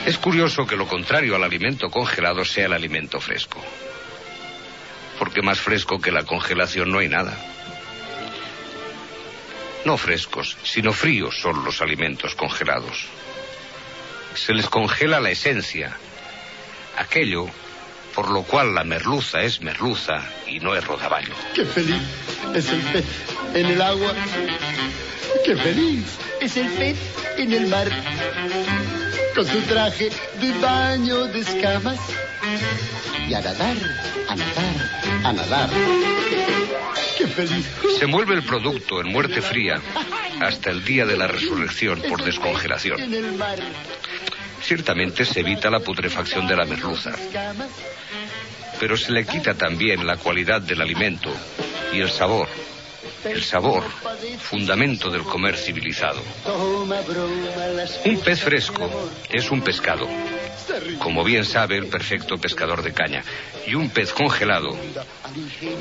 Es 0.06 0.16
curioso 0.16 0.66
que 0.66 0.76
lo 0.76 0.88
contrario 0.88 1.36
al 1.36 1.44
alimento 1.44 1.90
congelado 1.90 2.44
sea 2.44 2.66
el 2.66 2.72
alimento 2.72 3.20
fresco. 3.20 3.62
Porque 5.18 5.42
más 5.42 5.60
fresco 5.60 6.00
que 6.00 6.10
la 6.10 6.24
congelación 6.24 6.90
no 6.90 7.00
hay 7.00 7.08
nada. 7.08 7.36
No 9.84 9.98
frescos, 9.98 10.56
sino 10.64 10.92
fríos 10.92 11.38
son 11.40 11.64
los 11.64 11.82
alimentos 11.82 12.34
congelados. 12.34 13.06
Se 14.34 14.54
les 14.54 14.68
congela 14.68 15.20
la 15.20 15.30
esencia, 15.30 15.96
aquello 16.96 17.50
por 18.18 18.30
lo 18.32 18.42
cual 18.42 18.74
la 18.74 18.82
merluza 18.82 19.42
es 19.42 19.60
merluza 19.60 20.20
y 20.44 20.58
no 20.58 20.74
es 20.74 20.84
rodaballo. 20.84 21.32
Qué 21.54 21.64
feliz 21.64 22.02
es 22.52 22.68
el 22.68 22.80
pez 22.80 23.04
en 23.54 23.66
el 23.66 23.80
agua. 23.80 24.12
Qué 25.44 25.54
feliz 25.54 26.04
es 26.40 26.56
el 26.56 26.66
pez 26.66 26.98
en 27.36 27.52
el 27.52 27.68
mar. 27.68 27.88
Con 29.36 29.46
su 29.46 29.60
traje 29.60 30.10
de 30.40 30.52
baño 30.58 31.26
de 31.26 31.38
escamas. 31.38 32.00
Y 33.28 33.34
a 33.34 33.40
nadar, 33.40 33.76
a 34.28 34.34
nadar, 34.34 35.22
a 35.22 35.32
nadar. 35.32 35.70
Qué 37.16 37.28
feliz. 37.28 37.70
Se 38.00 38.04
envuelve 38.04 38.34
el 38.34 38.42
producto 38.42 39.00
en 39.00 39.12
muerte 39.12 39.40
fría 39.40 39.80
hasta 40.40 40.70
el 40.70 40.84
día 40.84 41.06
de 41.06 41.16
la 41.16 41.28
resurrección 41.28 42.02
por 42.08 42.24
descongelación. 42.24 42.98
Ciertamente 44.68 45.24
se 45.24 45.40
evita 45.40 45.70
la 45.70 45.80
putrefacción 45.80 46.46
de 46.46 46.54
la 46.54 46.66
merluza, 46.66 47.14
pero 48.78 48.98
se 48.98 49.12
le 49.12 49.24
quita 49.24 49.54
también 49.54 50.06
la 50.06 50.18
cualidad 50.18 50.60
del 50.60 50.82
alimento 50.82 51.34
y 51.90 52.00
el 52.00 52.10
sabor. 52.10 52.46
El 53.24 53.42
sabor, 53.42 53.82
fundamento 54.38 55.08
del 55.08 55.22
comer 55.22 55.56
civilizado. 55.56 56.20
Un 58.04 58.20
pez 58.20 58.40
fresco 58.40 59.10
es 59.30 59.50
un 59.50 59.62
pescado, 59.62 60.06
como 60.98 61.24
bien 61.24 61.46
sabe 61.46 61.78
el 61.78 61.86
perfecto 61.86 62.36
pescador 62.36 62.82
de 62.82 62.92
caña, 62.92 63.24
y 63.66 63.74
un 63.74 63.88
pez 63.88 64.12
congelado 64.12 64.76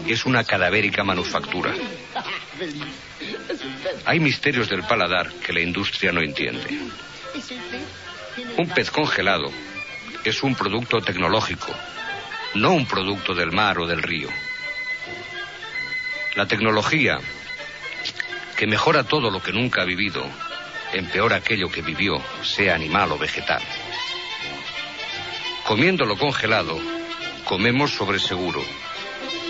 es 0.07 0.25
una 0.25 0.45
cadavérica 0.45 1.03
manufactura. 1.03 1.73
Hay 4.05 4.21
misterios 4.21 4.69
del 4.69 4.83
paladar 4.83 5.29
que 5.45 5.51
la 5.51 5.59
industria 5.59 6.13
no 6.13 6.21
entiende. 6.21 6.79
Un 8.57 8.69
pez 8.69 8.91
congelado 8.91 9.51
es 10.23 10.43
un 10.43 10.53
producto 10.53 10.99
tecnológico, 11.01 11.73
no 12.53 12.73
un 12.73 12.85
producto 12.85 13.33
del 13.33 13.51
mar 13.51 13.79
o 13.79 13.87
del 13.87 14.03
río. 14.03 14.29
La 16.35 16.45
tecnología, 16.45 17.17
que 18.55 18.67
mejora 18.67 19.03
todo 19.03 19.31
lo 19.31 19.41
que 19.41 19.53
nunca 19.53 19.81
ha 19.81 19.85
vivido, 19.85 20.23
empeora 20.93 21.37
aquello 21.37 21.69
que 21.69 21.81
vivió, 21.81 22.21
sea 22.43 22.75
animal 22.75 23.11
o 23.11 23.17
vegetal. 23.17 23.61
Comiéndolo 25.65 26.15
congelado, 26.15 26.79
comemos 27.43 27.91
sobre 27.91 28.19
seguro 28.19 28.63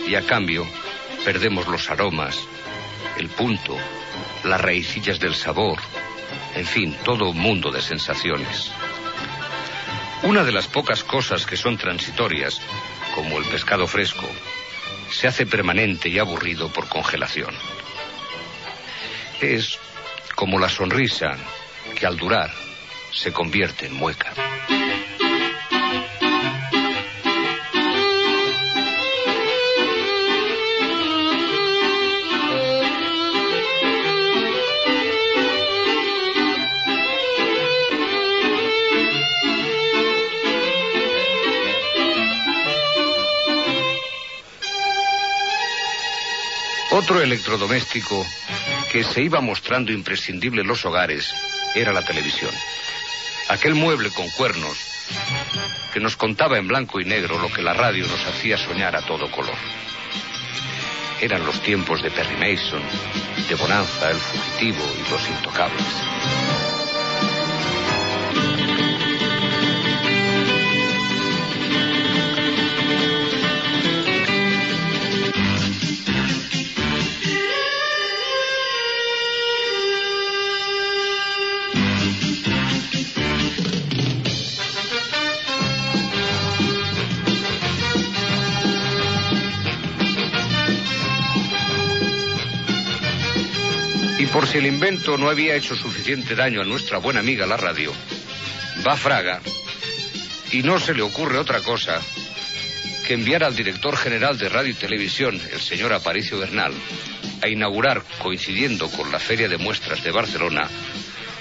y 0.07 0.15
a 0.15 0.25
cambio 0.25 0.65
perdemos 1.25 1.67
los 1.67 1.89
aromas, 1.89 2.39
el 3.17 3.27
punto, 3.27 3.75
las 4.45 4.61
raicillas 4.61 5.19
del 5.19 5.35
sabor, 5.35 5.77
en 6.57 6.65
fin, 6.65 6.97
todo 7.03 7.29
un 7.29 7.37
mundo 7.37 7.71
de 7.71 7.81
sensaciones. 7.81 8.71
Una 10.23 10.43
de 10.43 10.51
las 10.51 10.67
pocas 10.67 11.03
cosas 11.03 11.45
que 11.45 11.55
son 11.55 11.77
transitorias, 11.77 12.59
como 13.13 13.37
el 13.37 13.45
pescado 13.45 13.87
fresco, 13.87 14.27
se 15.11 15.27
hace 15.27 15.45
permanente 15.45 16.09
y 16.09 16.19
aburrido 16.19 16.69
por 16.69 16.87
congelación. 16.89 17.53
Es 19.39 19.79
como 20.35 20.59
la 20.59 20.69
sonrisa 20.69 21.37
que 21.95 22.05
al 22.05 22.17
durar 22.17 22.51
se 23.11 23.31
convierte 23.31 23.85
en 23.85 23.93
mueca. 23.93 24.33
Otro 46.97 47.21
electrodoméstico 47.21 48.25
que 48.91 49.03
se 49.03 49.21
iba 49.21 49.39
mostrando 49.39 49.91
imprescindible 49.91 50.61
en 50.61 50.67
los 50.67 50.83
hogares 50.83 51.31
era 51.75 51.93
la 51.93 52.03
televisión. 52.03 52.49
Aquel 53.49 53.75
mueble 53.75 54.09
con 54.09 54.27
cuernos 54.31 54.79
que 55.93 55.99
nos 55.99 56.17
contaba 56.17 56.57
en 56.57 56.67
blanco 56.67 56.99
y 56.99 57.05
negro 57.05 57.37
lo 57.37 57.53
que 57.53 57.61
la 57.61 57.73
radio 57.73 58.07
nos 58.07 58.25
hacía 58.25 58.57
soñar 58.57 58.95
a 58.95 59.03
todo 59.03 59.29
color. 59.29 59.53
Eran 61.21 61.45
los 61.45 61.61
tiempos 61.61 62.01
de 62.01 62.09
Perry 62.09 62.35
Mason, 62.35 62.81
de 63.47 63.53
Bonanza, 63.53 64.09
el 64.09 64.17
fugitivo 64.17 64.83
y 64.97 65.11
los 65.11 65.29
intocables. 65.29 66.56
Si 94.47 94.59
el 94.59 94.65
invento 94.65 95.17
no 95.17 95.29
había 95.29 95.55
hecho 95.55 95.75
suficiente 95.75 96.33
daño 96.33 96.61
a 96.61 96.65
nuestra 96.65 96.99
buena 96.99 97.19
amiga 97.19 97.45
la 97.45 97.57
radio, 97.57 97.91
va 98.85 98.95
Fraga 98.95 99.41
y 100.51 100.63
no 100.63 100.79
se 100.79 100.93
le 100.93 101.01
ocurre 101.01 101.37
otra 101.37 101.59
cosa 101.59 101.99
que 103.05 103.13
enviar 103.13 103.43
al 103.43 103.55
director 103.55 103.97
general 103.97 104.37
de 104.37 104.47
radio 104.47 104.71
y 104.71 104.75
televisión, 104.75 105.41
el 105.51 105.59
señor 105.59 105.91
Aparicio 105.91 106.39
Bernal, 106.39 106.73
a 107.41 107.47
inaugurar, 107.49 108.03
coincidiendo 108.19 108.89
con 108.89 109.11
la 109.11 109.19
Feria 109.19 109.49
de 109.49 109.57
Muestras 109.57 110.01
de 110.03 110.11
Barcelona, 110.11 110.69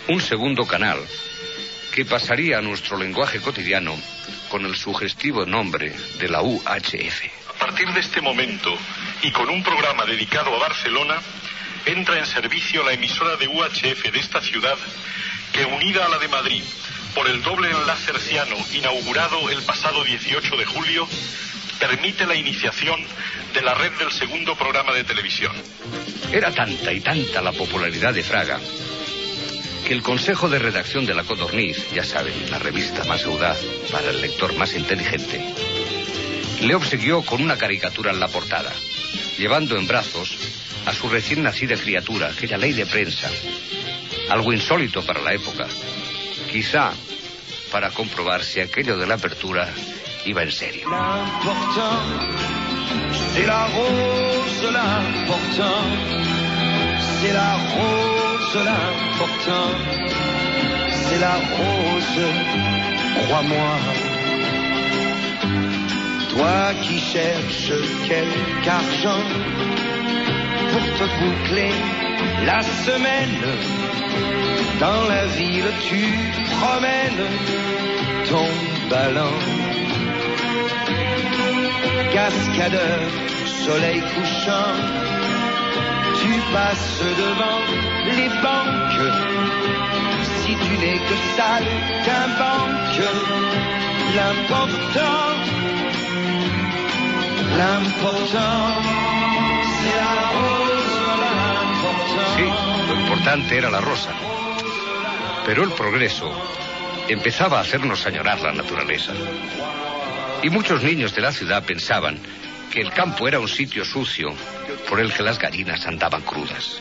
un 0.09 0.21
segundo 0.21 0.67
canal 0.67 0.99
que 1.95 2.05
pasaría 2.05 2.59
a 2.59 2.63
nuestro 2.63 2.99
lenguaje 2.99 3.41
cotidiano 3.41 3.97
con 4.49 4.65
el 4.65 4.75
sugestivo 4.75 5.47
nombre 5.47 5.95
de 6.19 6.29
la 6.29 6.43
UHF. 6.43 7.23
A 7.51 7.59
partir 7.59 7.89
de 7.93 8.01
este 8.01 8.21
momento 8.21 8.77
y 9.23 9.31
con 9.31 9.49
un 9.49 9.63
programa 9.63 10.05
dedicado 10.05 10.55
a 10.57 10.59
Barcelona, 10.59 11.21
entra 11.87 12.19
en 12.19 12.27
servicio 12.27 12.85
la 12.85 12.93
emisora 12.93 13.37
de 13.37 13.49
UHF 13.49 14.13
de 14.13 14.19
esta 14.19 14.41
ciudad 14.43 14.77
que 15.53 15.65
unida 15.65 16.05
a 16.05 16.09
la 16.09 16.19
de 16.19 16.29
Madrid 16.29 16.63
por 17.15 17.29
el 17.29 17.43
doble 17.43 17.71
enlace 17.71 18.11
herciano 18.11 18.57
inaugurado 18.75 19.49
el 19.49 19.63
pasado 19.63 20.05
18 20.05 20.57
de 20.57 20.65
julio, 20.67 21.09
permite 21.81 22.27
la 22.27 22.35
iniciación 22.35 23.01
de 23.55 23.63
la 23.63 23.73
red 23.73 23.93
del 23.93 24.13
segundo 24.13 24.55
programa 24.55 24.93
de 24.93 25.05
televisión. 25.05 25.53
Era 26.31 26.53
tanta 26.53 26.93
y 26.93 27.01
tanta 27.01 27.41
la 27.41 27.53
popularidad 27.53 28.13
de 28.13 28.23
Fraga 28.23 28.61
que 29.87 29.95
el 29.95 30.03
consejo 30.03 30.49
de 30.49 30.59
redacción 30.59 31.07
de 31.07 31.15
La 31.15 31.23
Codorniz, 31.23 31.91
ya 31.93 32.03
saben, 32.03 32.51
la 32.51 32.59
revista 32.59 33.05
más 33.05 33.25
audaz 33.25 33.59
para 33.93 34.11
el 34.11 34.21
lector 34.21 34.53
más 34.57 34.75
inteligente, 34.75 35.41
le 36.61 36.75
obsequió 36.75 37.23
con 37.23 37.41
una 37.41 37.57
caricatura 37.57 38.11
en 38.11 38.19
la 38.19 38.27
portada, 38.27 38.73
llevando 39.39 39.79
en 39.79 39.87
brazos 39.87 40.37
a 40.87 40.93
su 40.93 41.09
recién 41.09 41.43
nacida 41.43 41.77
criatura, 41.77 42.29
aquella 42.29 42.57
ley 42.57 42.73
de 42.73 42.87
prensa, 42.87 43.29
algo 44.31 44.53
insólito 44.53 45.03
para 45.03 45.21
la 45.21 45.35
época, 45.35 45.67
quizá 46.51 46.93
para 47.73 47.91
comprobar 47.91 48.43
si 48.43 48.61
aquello 48.61 48.97
de 48.97 49.07
la 49.07 49.15
apertura 49.15 49.69
iba 50.25 50.43
en 50.43 50.53
serio. 50.53 50.89
Toi 66.37 66.75
qui 66.83 67.01
cherches 67.01 67.89
quelque 68.07 68.69
argent 68.69 69.86
pour 70.71 70.83
te 70.99 71.05
boucler 71.21 71.73
la 72.45 72.63
semaine, 72.63 73.43
dans 74.81 75.03
la 75.09 75.27
ville 75.27 75.71
tu 75.89 76.03
promènes 76.57 77.25
ton 78.29 78.49
ballon. 78.91 79.37
Cascadeur, 82.13 83.01
soleil 83.65 84.01
couchant, 84.01 84.75
tu 86.21 86.33
passes 86.53 87.03
devant 87.23 87.63
les 88.17 88.31
banques. 88.47 89.13
Si 90.41 90.53
tu 90.65 90.73
n'es 90.79 90.99
que 91.09 91.17
sale 91.37 91.71
qu'un 92.05 92.29
banque, 92.43 93.03
l'important, 94.17 95.29
l'important, 97.59 99.26
Sí, 102.37 102.45
lo 102.89 103.01
importante 103.01 103.59
era 103.59 103.71
la 103.71 103.81
rosa. 103.81 104.11
Pero 105.47 105.65
el 105.65 105.71
progreso 105.73 106.31
empezaba 107.09 107.59
a 107.59 107.63
hacernos 107.63 108.07
añorar 108.07 108.41
la 108.41 108.53
naturaleza. 108.53 109.13
Y 110.43 110.51
muchos 110.51 110.83
niños 110.83 111.15
de 111.15 111.23
la 111.23 111.33
ciudad 111.33 111.65
pensaban 111.65 112.19
que 112.71 112.81
el 112.81 112.93
campo 112.93 113.27
era 113.27 113.39
un 113.39 113.49
sitio 113.49 113.85
sucio 113.85 114.35
por 114.89 115.01
el 115.01 115.13
que 115.13 115.23
las 115.23 115.39
gallinas 115.39 115.87
andaban 115.87 116.23
crudas. 116.23 116.81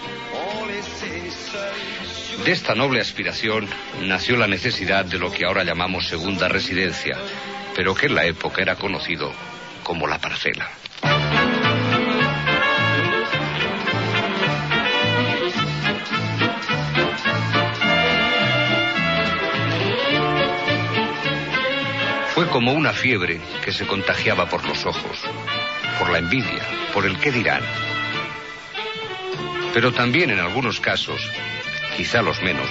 De 2.43 2.51
esta 2.51 2.75
noble 2.75 3.01
aspiración 3.01 3.67
nació 4.01 4.35
la 4.35 4.47
necesidad 4.47 5.05
de 5.05 5.17
lo 5.17 5.31
que 5.31 5.45
ahora 5.45 5.63
llamamos 5.63 6.07
segunda 6.07 6.47
residencia, 6.47 7.17
pero 7.75 7.95
que 7.95 8.07
en 8.07 8.15
la 8.15 8.25
época 8.25 8.61
era 8.61 8.75
conocido 8.75 9.31
como 9.83 10.05
la 10.05 10.19
parcela. 10.19 10.69
Como 22.55 22.71
una 22.71 22.93
fiebre 22.93 23.41
que 23.65 23.73
se 23.73 23.85
contagiaba 23.85 24.47
por 24.47 24.65
los 24.65 24.85
ojos, 24.85 25.19
por 25.99 26.09
la 26.09 26.19
envidia, 26.19 26.63
por 26.93 27.05
el 27.05 27.19
qué 27.19 27.29
dirán. 27.29 27.61
Pero 29.73 29.91
también 29.91 30.29
en 30.29 30.39
algunos 30.39 30.79
casos, 30.79 31.29
quizá 31.97 32.21
los 32.21 32.41
menos, 32.41 32.69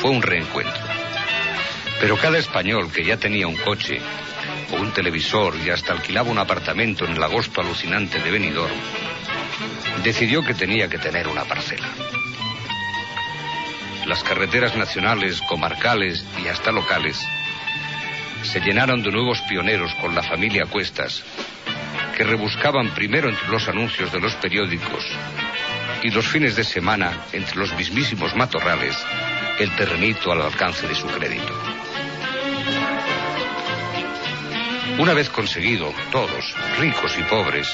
fue 0.00 0.12
un 0.12 0.22
reencuentro. 0.22 0.80
Pero 2.00 2.16
cada 2.18 2.38
español 2.38 2.92
que 2.92 3.04
ya 3.04 3.16
tenía 3.16 3.48
un 3.48 3.56
coche 3.56 4.00
o 4.70 4.76
un 4.76 4.92
televisor 4.92 5.56
y 5.56 5.70
hasta 5.70 5.94
alquilaba 5.94 6.30
un 6.30 6.38
apartamento 6.38 7.04
en 7.04 7.16
el 7.16 7.22
agosto 7.24 7.60
alucinante 7.60 8.20
de 8.20 8.30
Benidorm, 8.30 8.76
decidió 10.04 10.44
que 10.44 10.54
tenía 10.54 10.88
que 10.88 10.98
tener 10.98 11.26
una 11.26 11.42
parcela. 11.42 11.88
Las 14.06 14.22
carreteras 14.22 14.76
nacionales, 14.76 15.42
comarcales 15.48 16.24
y 16.40 16.46
hasta 16.46 16.70
locales 16.70 17.18
se 18.48 18.60
llenaron 18.60 19.02
de 19.02 19.10
nuevos 19.10 19.42
pioneros 19.42 19.94
con 19.96 20.14
la 20.14 20.22
familia 20.22 20.64
Cuestas, 20.64 21.22
que 22.16 22.24
rebuscaban 22.24 22.94
primero 22.94 23.28
entre 23.28 23.46
los 23.48 23.68
anuncios 23.68 24.10
de 24.10 24.20
los 24.20 24.34
periódicos 24.36 25.04
y 26.02 26.10
los 26.10 26.26
fines 26.26 26.56
de 26.56 26.64
semana 26.64 27.24
entre 27.32 27.56
los 27.56 27.74
mismísimos 27.74 28.34
matorrales 28.34 28.96
el 29.58 29.74
terrenito 29.76 30.32
al 30.32 30.40
alcance 30.40 30.86
de 30.88 30.94
su 30.94 31.06
crédito. 31.08 31.52
Una 34.98 35.12
vez 35.12 35.28
conseguido, 35.28 35.92
todos, 36.10 36.54
ricos 36.78 37.18
y 37.18 37.22
pobres, 37.24 37.68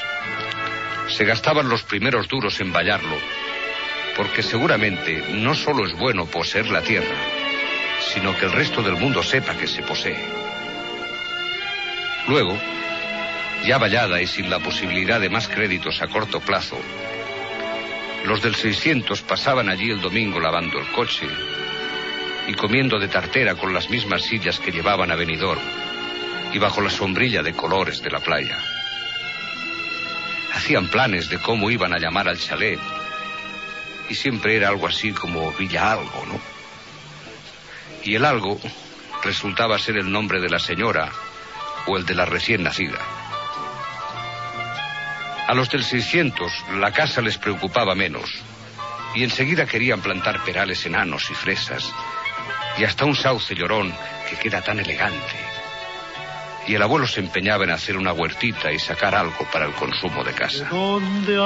se 1.09 1.25
gastaban 1.25 1.69
los 1.69 1.85
primeros 1.85 2.27
duros 2.27 2.61
en 2.61 2.73
vallarlo, 2.73 3.17
porque 4.17 4.43
seguramente 4.43 5.23
no 5.35 5.55
solo 5.55 5.87
es 5.87 5.97
bueno 5.97 6.27
poseer 6.27 6.69
la 6.69 6.83
tierra, 6.83 7.17
sino 8.13 8.37
que 8.37 8.47
el 8.47 8.53
resto 8.53 8.83
del 8.83 8.97
mundo 8.97 9.23
sepa 9.23 9.57
que 9.57 9.69
se 9.69 9.83
posee. 9.83 10.45
Luego, 12.29 12.59
ya 13.67 13.79
vallada 13.79 14.21
y 14.21 14.27
sin 14.27 14.49
la 14.49 14.59
posibilidad 14.59 15.21
de 15.21 15.29
más 15.29 15.49
créditos 15.49 16.01
a 16.01 16.09
corto 16.09 16.41
plazo, 16.41 16.79
los 18.25 18.41
del 18.41 18.55
600 18.55 19.21
pasaban 19.23 19.69
allí 19.69 19.91
el 19.91 20.01
domingo 20.01 20.41
lavando 20.41 20.79
el 20.79 20.87
coche 20.93 21.29
y 22.49 22.55
comiendo 22.55 22.99
de 22.99 23.09
tartera 23.09 23.55
con 23.55 23.75
las 23.75 23.91
mismas 23.91 24.23
sillas 24.23 24.59
que 24.59 24.73
llevaban 24.73 25.11
a 25.11 25.15
Benidorm 25.15 25.61
y 26.53 26.59
bajo 26.59 26.81
la 26.81 26.91
sombrilla 26.91 27.43
de 27.43 27.53
colores 27.53 28.03
de 28.03 28.11
la 28.11 28.21
playa. 28.21 28.59
Hacían 30.55 30.89
planes 30.89 31.29
de 31.29 31.39
cómo 31.39 31.71
iban 31.71 31.93
a 31.93 31.99
llamar 31.99 32.29
al 32.29 32.39
chalet 32.39 32.81
y 34.09 34.15
siempre 34.15 34.57
era 34.57 34.69
algo 34.69 34.87
así 34.87 35.13
como 35.13 35.53
Villa 35.53 35.93
Algo, 35.93 36.25
¿no? 36.27 36.41
Y 38.05 38.15
el 38.15 38.25
algo 38.25 38.59
resultaba 39.23 39.79
ser 39.79 39.97
el 39.97 40.11
nombre 40.11 40.41
de 40.41 40.51
la 40.51 40.59
señora 40.59 41.11
o 41.87 41.97
el 41.97 42.07
de 42.07 42.15
la 42.15 42.25
recién 42.25 42.63
nacida. 42.63 42.99
A 45.47 45.55
los 45.55 45.71
del 45.71 45.85
600 45.85 46.53
la 46.79 46.93
casa 46.93 47.21
les 47.21 47.37
preocupaba 47.37 47.95
menos 47.95 48.31
y 49.15 49.25
enseguida 49.25 49.67
querían 49.67 50.01
plantar 50.01 50.43
perales 50.43 50.85
enanos 50.87 51.31
y 51.31 51.35
fresas 51.35 51.93
y 52.79 52.85
hasta 52.85 53.05
un 53.05 53.15
sauce 53.15 53.55
llorón 53.55 53.95
que 54.29 54.37
queda 54.37 54.63
tan 54.63 54.81
elegante. 54.81 55.37
Y 56.67 56.75
el 56.75 56.83
abuelo 56.83 57.07
se 57.07 57.21
empeñaba 57.21 57.65
en 57.65 57.71
hacer 57.71 57.97
una 57.97 58.13
huertita 58.13 58.73
y 58.73 58.79
sacar 58.79 59.15
algo 59.15 59.47
para 59.53 59.67
el 59.67 59.73
consumo 59.73 60.25
de 60.25 60.33
casa. 60.33 60.67
¿Dónde. 60.71 61.37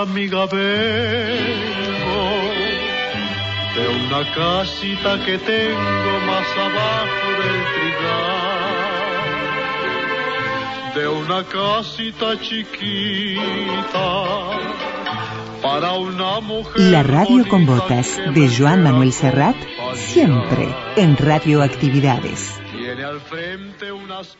De 10.99 11.07
una 11.07 11.45
casita 11.45 12.37
chiquita 12.41 14.01
para 15.63 15.93
una 15.93 16.41
mujer. 16.41 16.81
La 16.91 17.05
radio 17.05 17.47
con 17.47 17.67
botas 17.67 18.17
de 18.35 18.49
Joan 18.49 18.83
Manuel 18.83 19.13
Serrat, 19.13 19.55
siempre 19.95 20.75
en 20.97 21.17
Radioactividades. 21.17 22.53
Tiene 22.73 23.05
al 23.05 23.21
frente 23.21 23.93
unas 23.93 24.37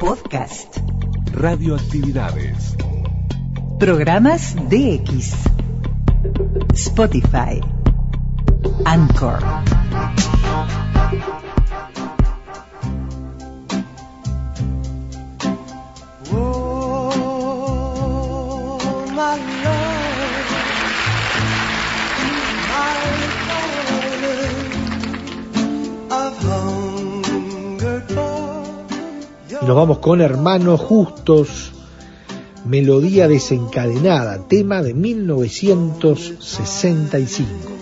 Podcast. 0.00 0.78
Radioactividades. 1.32 2.76
Programas 3.78 4.56
DX. 4.56 5.34
Spotify. 6.74 7.60
Anchor. 8.84 9.38
Nos 29.66 29.74
vamos 29.74 29.98
con 29.98 30.20
Hermanos 30.20 30.80
Justos, 30.80 31.72
Melodía 32.64 33.26
desencadenada, 33.26 34.46
tema 34.46 34.80
de 34.80 34.94
1965. 34.94 37.75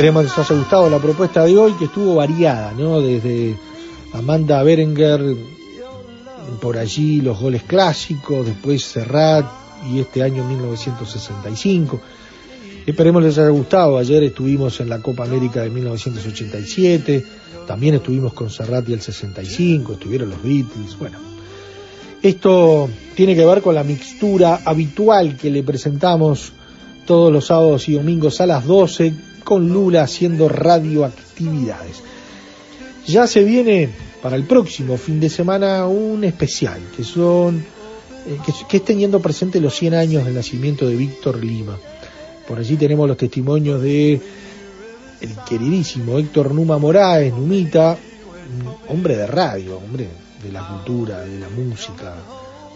Esperemos 0.00 0.24
les 0.24 0.38
haya 0.38 0.56
gustado 0.56 0.88
la 0.88 0.98
propuesta 0.98 1.44
de 1.44 1.58
hoy, 1.58 1.74
que 1.74 1.84
estuvo 1.84 2.14
variada, 2.14 2.72
¿no? 2.72 3.02
Desde 3.02 3.54
Amanda 4.14 4.62
Berenger 4.62 5.36
por 6.58 6.78
allí 6.78 7.20
los 7.20 7.38
goles 7.38 7.64
clásicos, 7.64 8.46
después 8.46 8.82
Serrat 8.82 9.44
y 9.92 10.00
este 10.00 10.22
año 10.22 10.42
1965. 10.42 12.00
Esperemos 12.86 13.22
les 13.22 13.36
haya 13.36 13.50
gustado. 13.50 13.98
Ayer 13.98 14.22
estuvimos 14.22 14.80
en 14.80 14.88
la 14.88 15.02
Copa 15.02 15.24
América 15.24 15.60
de 15.60 15.68
1987, 15.68 17.26
también 17.66 17.96
estuvimos 17.96 18.32
con 18.32 18.48
Serrat 18.48 18.88
y 18.88 18.94
el 18.94 19.02
65, 19.02 19.92
estuvieron 19.92 20.30
los 20.30 20.42
Beatles, 20.42 20.96
bueno. 20.98 21.18
Esto 22.22 22.88
tiene 23.14 23.36
que 23.36 23.44
ver 23.44 23.60
con 23.60 23.74
la 23.74 23.84
mixtura 23.84 24.62
habitual 24.64 25.36
que 25.36 25.50
le 25.50 25.62
presentamos 25.62 26.54
todos 27.04 27.30
los 27.30 27.44
sábados 27.44 27.86
y 27.90 27.92
domingos 27.92 28.40
a 28.40 28.46
las 28.46 28.64
12 28.64 29.28
con 29.50 29.68
Lula 29.68 30.04
haciendo 30.04 30.48
radioactividades. 30.48 32.04
Ya 33.04 33.26
se 33.26 33.42
viene 33.42 33.88
para 34.22 34.36
el 34.36 34.44
próximo 34.44 34.96
fin 34.96 35.18
de 35.18 35.28
semana 35.28 35.88
un 35.88 36.22
especial 36.22 36.80
que 36.96 37.02
son 37.02 37.56
eh, 37.58 38.38
que, 38.68 38.76
es 38.76 38.84
teniendo 38.84 39.18
presente 39.18 39.60
los 39.60 39.74
100 39.74 39.94
años 39.94 40.24
del 40.24 40.36
nacimiento 40.36 40.86
de 40.86 40.94
Víctor 40.94 41.44
Lima. 41.44 41.76
Por 42.46 42.60
allí 42.60 42.76
tenemos 42.76 43.08
los 43.08 43.16
testimonios 43.16 43.82
de 43.82 44.20
el 45.20 45.30
queridísimo 45.48 46.16
Héctor 46.16 46.54
Numa 46.54 46.78
Moraes, 46.78 47.34
Numita, 47.34 47.98
hombre 48.86 49.16
de 49.16 49.26
radio, 49.26 49.78
hombre 49.78 50.06
de 50.44 50.52
la 50.52 50.64
cultura, 50.64 51.22
de 51.22 51.40
la 51.40 51.48
música, 51.48 52.14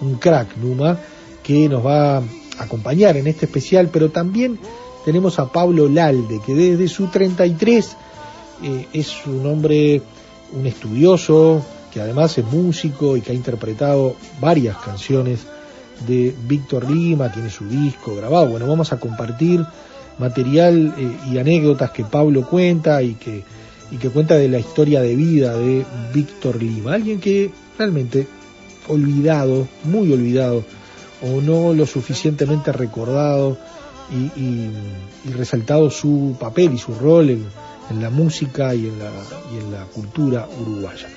un 0.01 0.17
crack 0.17 0.57
Numa, 0.57 0.99
que 1.41 1.69
nos 1.69 1.87
va 1.87 2.17
a 2.17 2.23
acompañar 2.59 3.17
en 3.17 3.29
este 3.29 3.47
especial, 3.47 3.91
pero 3.93 4.11
también 4.11 4.59
tenemos 5.05 5.39
a 5.39 5.47
Pablo 5.47 5.89
Lalde, 5.89 6.41
que 6.45 6.55
desde 6.55 6.89
su 6.89 7.09
33 7.09 7.97
eh, 8.63 8.87
es 8.93 9.27
un 9.27 9.47
hombre, 9.47 10.01
un 10.53 10.67
estudioso, 10.67 11.65
que 11.93 12.01
además 12.01 12.37
es 12.39 12.45
músico 12.45 13.17
y 13.17 13.21
que 13.21 13.33
ha 13.33 13.35
interpretado 13.35 14.17
varias 14.41 14.77
canciones 14.79 15.41
de 16.07 16.35
Víctor 16.49 16.91
Lima, 16.91 17.31
tiene 17.31 17.51
su 17.51 17.69
disco 17.69 18.17
grabado. 18.17 18.49
Bueno, 18.49 18.67
vamos 18.67 18.93
a 18.93 18.99
compartir 18.99 19.65
material 20.19 20.95
eh, 20.97 21.31
y 21.31 21.39
anécdotas 21.39 21.91
que 21.91 22.05
Pablo 22.05 22.47
cuenta 22.47 23.03
y 23.03 23.15
que, 23.15 23.45
y 23.91 23.97
que 23.97 24.11
cuenta 24.11 24.37
de 24.37 24.49
la 24.49 24.59
historia 24.59 25.03
de 25.03 25.15
vida 25.15 25.57
de 25.57 25.85
Víctor 26.13 26.63
Lima, 26.63 26.95
alguien 26.95 27.21
que 27.21 27.51
realmente 27.79 28.27
olvidado, 28.89 29.69
muy 29.85 30.13
olvidado, 30.13 30.65
o 31.23 31.41
no 31.41 31.75
lo 31.75 31.87
suficientemente 31.87 32.73
recordado 32.73 33.57
y, 34.11 34.41
y, 34.41 34.71
y 35.25 35.33
resaltado 35.33 35.91
su 35.91 36.37
papel 36.39 36.75
y 36.75 36.79
su 36.79 36.95
rol 36.95 37.31
en, 37.31 37.45
la 38.01 38.11
música 38.11 38.75
y 38.75 38.87
en 38.87 38.99
la, 38.99 39.11
y 39.53 39.59
en 39.59 39.73
la 39.73 39.85
cultura 39.85 40.49
uruguaya. 40.61 41.09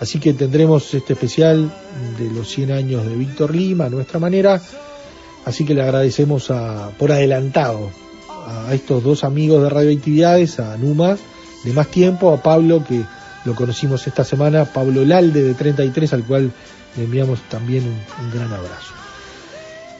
Así 0.00 0.18
que 0.18 0.32
tendremos 0.32 0.92
este 0.94 1.14
especial 1.14 1.72
de 2.18 2.30
los 2.30 2.48
100 2.48 2.72
años 2.72 3.06
de 3.06 3.16
Víctor 3.16 3.54
Lima 3.54 3.86
a 3.86 3.90
nuestra 3.90 4.18
manera. 4.18 4.60
Así 5.44 5.64
que 5.64 5.74
le 5.74 5.82
agradecemos 5.82 6.50
a, 6.50 6.90
por 6.98 7.12
adelantado 7.12 7.90
a 8.46 8.74
estos 8.74 9.02
dos 9.02 9.24
amigos 9.24 9.62
de 9.62 9.70
Radioactividades, 9.70 10.60
a 10.60 10.76
Numa 10.76 11.16
de 11.64 11.72
más 11.72 11.88
tiempo, 11.88 12.32
a 12.32 12.42
Pablo 12.42 12.84
que 12.84 13.02
lo 13.44 13.54
conocimos 13.54 14.06
esta 14.06 14.24
semana, 14.24 14.64
Pablo 14.64 15.04
Lalde 15.04 15.42
de 15.42 15.54
33, 15.54 16.12
al 16.12 16.24
cual 16.24 16.52
le 16.96 17.04
enviamos 17.04 17.40
también 17.48 17.84
un 17.84 18.30
gran 18.30 18.52
abrazo. 18.52 18.94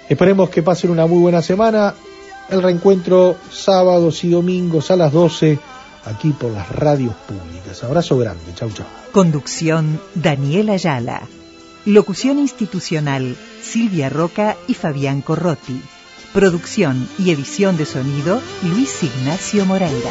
Esperemos 0.08 0.50
que 0.50 0.62
pasen 0.62 0.90
una 0.90 1.06
muy 1.06 1.18
buena 1.18 1.42
semana. 1.42 1.94
El 2.48 2.62
reencuentro 2.62 3.36
sábados 3.50 4.22
y 4.24 4.30
domingos 4.30 4.90
a 4.90 4.96
las 4.96 5.12
12 5.12 5.58
aquí 6.04 6.30
por 6.30 6.52
las 6.52 6.68
radios 6.68 7.14
públicas. 7.14 7.82
Abrazo 7.84 8.18
grande. 8.18 8.42
Chau, 8.54 8.70
chau. 8.70 8.86
Conducción 9.12 10.00
Daniela 10.14 10.74
Ayala. 10.74 11.22
Locución 11.84 12.38
institucional 12.38 13.36
Silvia 13.62 14.08
Roca 14.08 14.56
y 14.66 14.74
Fabián 14.74 15.22
Corrotti. 15.22 15.80
Producción 16.32 17.08
y 17.18 17.30
edición 17.30 17.76
de 17.76 17.86
sonido 17.86 18.40
Luis 18.62 19.02
Ignacio 19.02 19.64
Moreira. 19.64 20.10